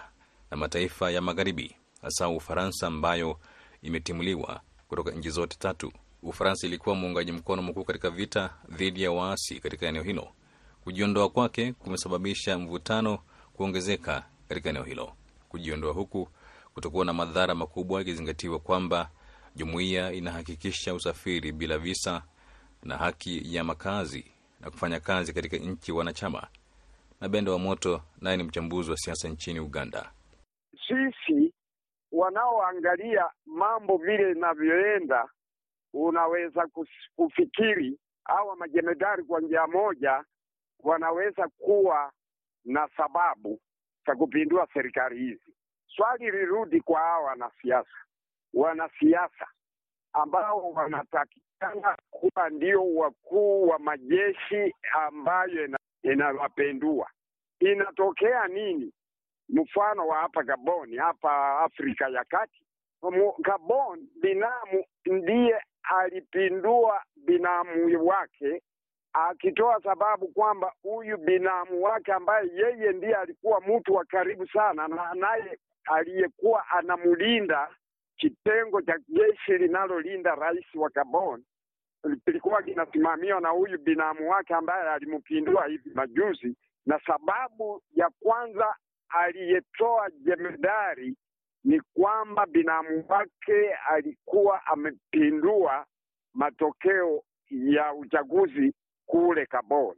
na 0.52 0.58
mataifa 0.58 1.12
ya 1.12 1.22
Magharibi, 1.22 1.76
hasa 2.02 2.30
Ufaransa 2.30 2.88
ambayo 2.88 3.40
imetimuliwa 3.82 4.62
kutoka 4.88 5.12
nchi 5.12 5.30
zote 5.30 5.58
tatu. 5.60 5.92
Ufaransa 6.24 6.68
ilikuwa 6.68 6.96
muungaji 6.96 7.32
mkono 7.32 7.62
mkuu 7.62 7.84
katika 7.84 8.10
vita 8.10 8.54
dhidi 8.70 9.04
ya 9.04 9.12
waasi 9.12 9.60
katika 9.60 9.88
eneo 9.88 10.04
hilo. 10.04 10.28
Kujiondoa 10.84 11.30
kwake 11.30 11.74
kumesababisha 11.74 12.58
mvutano 12.60 13.20
kuongezeka 13.54 14.24
katika 14.50 14.70
eneo 14.70 14.84
hilo. 14.84 15.14
Kujiondoa 15.50 15.94
huku 15.94 16.28
kutokuwa 16.74 17.06
na 17.06 17.14
madhara 17.14 17.56
makubwa, 17.56 18.02
ikizingatiwa 18.02 18.60
kwamba 18.60 19.10
jumuiya 19.56 20.14
inahakikisha 20.14 20.94
usafiri 20.94 21.52
bila 21.52 21.78
visa 21.78 22.22
na 22.84 22.98
haki 22.98 23.56
ya 23.56 23.64
makazi 23.64 24.32
na 24.60 24.72
kufanya 24.72 25.00
kazi 25.00 25.34
katika 25.34 25.58
nchi 25.58 25.92
wanachama. 25.92 26.48
Na 27.22 27.30
Bendo 27.30 27.52
wa 27.52 27.60
Moto 27.60 28.02
naye 28.22 28.38
ni 28.38 28.44
mchambuzi 28.44 28.92
wa 28.92 28.98
siasa 28.98 29.28
nchini 29.30 29.60
Uganda. 29.60 30.12
Sisi 30.88 31.54
wanaoangalia 32.12 33.30
mambo 33.46 33.98
vile 33.98 34.32
inavyoenda, 34.32 35.30
unaweza 35.94 36.68
kufikiri 37.16 38.00
hawa 38.26 38.56
majemedari 38.56 39.24
kwa 39.24 39.42
njia 39.42 39.68
moja 39.68 40.24
wanaweza 40.80 41.48
kuwa 41.48 42.12
na 42.66 42.90
sababu 42.98 43.60
za 44.08 44.16
kupindua 44.16 44.68
serikali 44.74 45.18
hizi. 45.20 45.54
Swali 45.96 46.32
lirudi 46.32 46.82
kwa 46.82 47.00
hawa 47.00 47.24
wanasiasa, 47.24 47.98
wanasiasa 48.54 49.48
ambao 50.14 50.72
wanatakikana 50.72 51.98
kuwa 52.12 52.50
ndio 52.50 52.96
wakuu 52.96 53.68
wa 53.68 53.80
majeshi 53.80 54.76
ambayo 54.94 55.78
inawapendua. 56.04 57.10
Inatokea 57.60 58.48
nini? 58.48 58.94
Mfano 59.50 60.08
wa 60.08 60.18
hapa 60.18 60.44
Gabon, 60.44 60.98
hapa 60.98 61.60
Afrika 61.60 62.10
ya 62.10 62.24
Kati, 62.24 62.64
Gabon 63.40 64.08
binamu 64.22 64.86
ndiye 65.06 65.62
alipindua 65.84 67.04
binamu 67.16 68.08
wake 68.08 68.62
akitoa 69.14 69.82
sababu 69.84 70.28
kwamba 70.28 70.74
huyu 70.84 71.18
binamu 71.18 71.84
wake 71.84 72.14
ambaye 72.14 72.50
yeye 72.54 72.92
ndiye 72.92 73.16
alikuwa 73.16 73.62
mtu 73.62 73.94
wa 73.94 74.06
karibu 74.06 74.48
sana 74.48 74.88
na 74.88 75.14
naye 75.14 75.58
aliyekuwa 75.86 76.68
anamlinda 76.70 77.70
kitengo 78.18 78.82
cha 78.82 78.98
jeshi 79.08 79.58
linalolinda 79.58 80.36
rais 80.36 80.76
wa 80.76 80.90
Gabon 80.90 81.44
kilikuwa 82.26 82.62
kinasimamiwa 82.64 83.42
na 83.42 83.50
huyu 83.50 83.80
binamu 83.80 84.30
wake 84.30 84.54
ambaye 84.54 84.90
alimpindua 84.90 85.68
hivi 85.68 85.90
majuzi, 85.94 86.56
na 86.86 87.00
sababu 87.06 87.82
ya 87.96 88.10
kwanza 88.20 88.76
aliyetoa 89.10 90.10
jemedari 90.12 91.16
ni 91.64 91.82
kwamba 91.94 92.46
binamu 92.46 93.06
wake 93.10 93.74
alikuwa 93.90 94.66
amepindua 94.66 95.86
matokeo 96.34 97.24
ya 97.50 97.94
uchaguzi 97.94 98.74
kule 99.06 99.46
Gabon. 99.52 99.96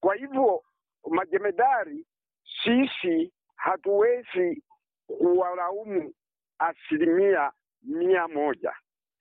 Kwa 0.00 0.14
hivyo 0.14 0.62
majemedari, 1.10 2.06
sisi 2.64 3.32
hatuwezi 3.56 4.62
kuwalaumu 5.06 6.12
asilimia 6.68 7.52
mia 7.82 8.28
moja, 8.28 8.72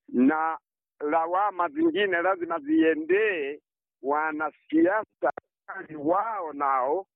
na 0.10 0.58
lawama 1.00 1.70
zingine 1.70 2.22
lazima 2.22 2.60
ziendee 2.60 3.60
wanasiasa 4.02 5.32
wao, 6.00 6.54
nao 6.54 7.08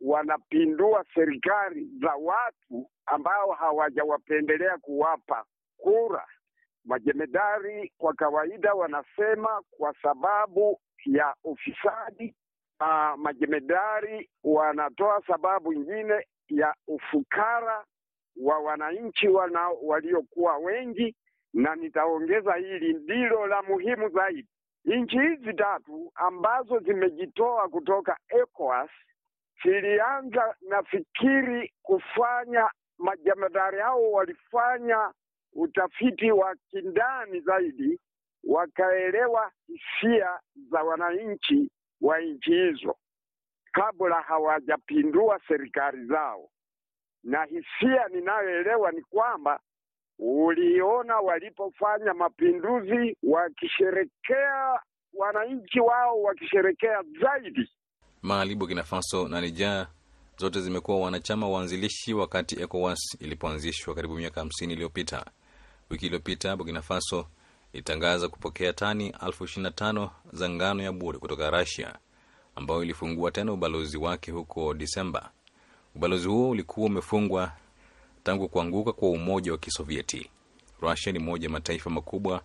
wanapindua 0.00 1.04
serikali 1.14 1.88
za 2.00 2.14
watu 2.14 2.90
ambao 3.06 3.52
hawajawapendelea 3.52 4.78
kuwapa 4.78 5.44
kura. 5.76 6.26
Majemedari 6.84 7.92
kwa 7.98 8.14
kawaida 8.14 8.74
wanasema 8.74 9.62
kwa 9.70 9.94
sababu 10.02 10.80
ya 11.06 11.34
ufisadi. 11.44 12.34
Uh, 12.80 13.18
majemedari 13.18 14.30
wanatoa 14.44 15.22
sababu 15.26 15.72
nyingine 15.72 16.26
ya 16.48 16.74
ufukara 16.88 17.84
wa 18.36 18.58
wananchi 18.58 19.28
wana 19.28 19.68
waliokuwa 19.82 20.56
wengi, 20.58 21.16
na 21.54 21.74
nitaongeza 21.76 22.54
hili 22.54 22.92
ndilo 22.94 23.46
la 23.46 23.62
muhimu 23.62 24.08
zaidi. 24.08 24.48
Nchi 24.84 25.18
hizi 25.18 25.52
tatu 25.54 26.12
ambazo 26.14 26.78
zimejitoa 26.78 27.68
kutoka 27.68 28.16
ECOWAS 28.28 28.90
zilianza 29.64 30.54
nafikiri 30.60 31.72
kufanya, 31.82 32.70
majamadari 32.98 33.78
hao 33.80 34.12
walifanya 34.12 35.12
utafiti 35.52 36.30
wa 36.32 36.56
kindani 36.70 37.40
zaidi, 37.40 38.00
wakaelewa 38.44 39.52
hisia 39.66 40.40
za 40.70 40.82
wananchi 40.82 41.70
wa 42.00 42.20
nchi 42.20 42.50
hizo 42.52 42.96
kabla 43.72 44.20
hawajapindua 44.22 45.40
serikali 45.48 46.06
zao. 46.06 46.50
Na 47.24 47.44
hisia 47.44 48.08
ninayoelewa 48.08 48.92
ni 48.92 49.02
kwamba 49.02 49.60
uliona 50.18 51.16
walipofanya 51.16 52.14
mapinduzi, 52.14 53.16
wakisherekea, 53.22 54.80
wananchi 55.14 55.80
wao 55.80 56.22
wakisherekea 56.22 57.02
zaidi. 57.20 57.70
Mali, 58.22 58.54
Burkina 58.54 58.82
Faso 58.84 59.28
na 59.28 59.40
Niger 59.40 59.86
zote 60.36 60.60
zimekuwa 60.60 61.00
wanachama 61.00 61.48
waanzilishi 61.48 62.14
wakati 62.14 62.60
ECOWAS 62.62 63.16
ilipoanzishwa 63.20 63.94
karibu 63.94 64.14
miaka 64.14 64.40
hamsini 64.40 64.72
iliyopita. 64.72 65.24
Wiki 65.90 66.06
iliyopita 66.06 66.56
Burkina 66.56 66.82
Faso 66.82 67.26
ilitangaza 67.72 68.28
kupokea 68.28 68.72
tani 68.72 69.14
elfu 69.26 69.44
ishirini 69.44 69.62
na 69.64 69.70
tano 69.70 70.10
za 70.32 70.48
ngano 70.50 70.82
ya 70.82 70.92
bure 70.92 71.18
kutoka 71.18 71.50
Russia, 71.50 71.98
ambayo 72.54 72.82
ilifungua 72.82 73.30
tena 73.30 73.52
ubalozi 73.52 73.98
wake 73.98 74.30
huko 74.32 74.74
Disemba. 74.74 75.30
Ubalozi 75.96 76.28
huo 76.28 76.50
ulikuwa 76.50 76.86
umefungwa 76.86 77.52
tangu 78.22 78.48
kuanguka 78.48 78.92
kwa 78.92 79.10
Umoja 79.10 79.52
wa 79.52 79.58
Kisovieti. 79.58 80.30
Rusia 80.80 81.12
ni 81.12 81.18
moja 81.18 81.44
ya 81.46 81.50
mataifa 81.52 81.90
makubwa 81.90 82.42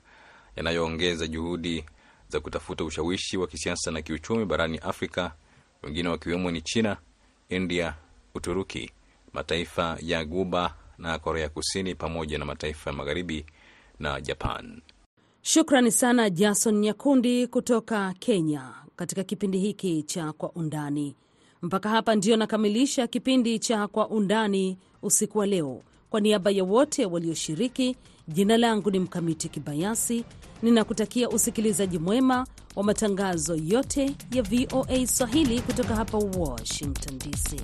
yanayoongeza 0.56 1.28
juhudi 1.28 1.86
za 2.28 2.40
kutafuta 2.40 2.84
ushawishi 2.84 3.38
wa 3.38 3.48
kisiasa 3.48 3.92
na 3.92 4.02
kiuchumi 4.02 4.46
barani 4.46 4.78
Afrika, 4.78 5.32
wengine 5.84 6.10
wakiwemo 6.10 6.52
ni 6.52 6.62
China, 6.62 6.98
India, 7.50 7.96
Uturuki, 8.36 8.92
mataifa 9.34 9.98
ya 10.02 10.26
Guba 10.26 10.76
na 10.98 11.20
Korea 11.20 11.50
Kusini, 11.50 11.96
pamoja 11.96 12.38
na 12.38 12.46
mataifa 12.46 12.90
ya 12.90 12.96
Magharibi 12.96 13.46
na 14.00 14.22
Japan. 14.22 14.82
Shukrani 15.42 15.92
sana 15.92 16.30
Jason 16.30 16.76
Nyakundi 16.80 17.48
kutoka 17.48 18.14
Kenya 18.20 18.74
katika 18.96 19.24
kipindi 19.24 19.60
hiki 19.60 20.04
cha 20.04 20.34
Kwa 20.34 20.52
Undani. 20.52 21.16
Mpaka 21.66 21.90
hapa 21.90 22.16
ndio 22.16 22.38
nakamilisha 22.38 23.08
kipindi 23.08 23.60
cha 23.60 23.88
Kwa 23.88 24.10
Undani 24.10 24.78
usiku 25.02 25.38
wa 25.38 25.46
leo. 25.46 25.82
Kwa 26.10 26.22
niaba 26.22 26.52
ya 26.52 26.64
wote 26.64 27.06
walioshiriki, 27.06 27.96
jina 28.28 28.58
langu 28.58 28.92
ni 28.92 29.00
Mkamiti 29.00 29.50
Kibayasi, 29.50 30.24
ninakutakia 30.64 31.30
usikilizaji 31.30 32.00
mwema 32.00 32.48
wa 32.76 32.84
matangazo 32.84 33.56
yote 33.56 34.16
ya 34.32 34.44
VOA 34.44 35.08
Swahili 35.08 35.62
kutoka 35.62 35.96
hapa 35.96 36.18
Washington 36.18 37.18
DC. 37.20 37.62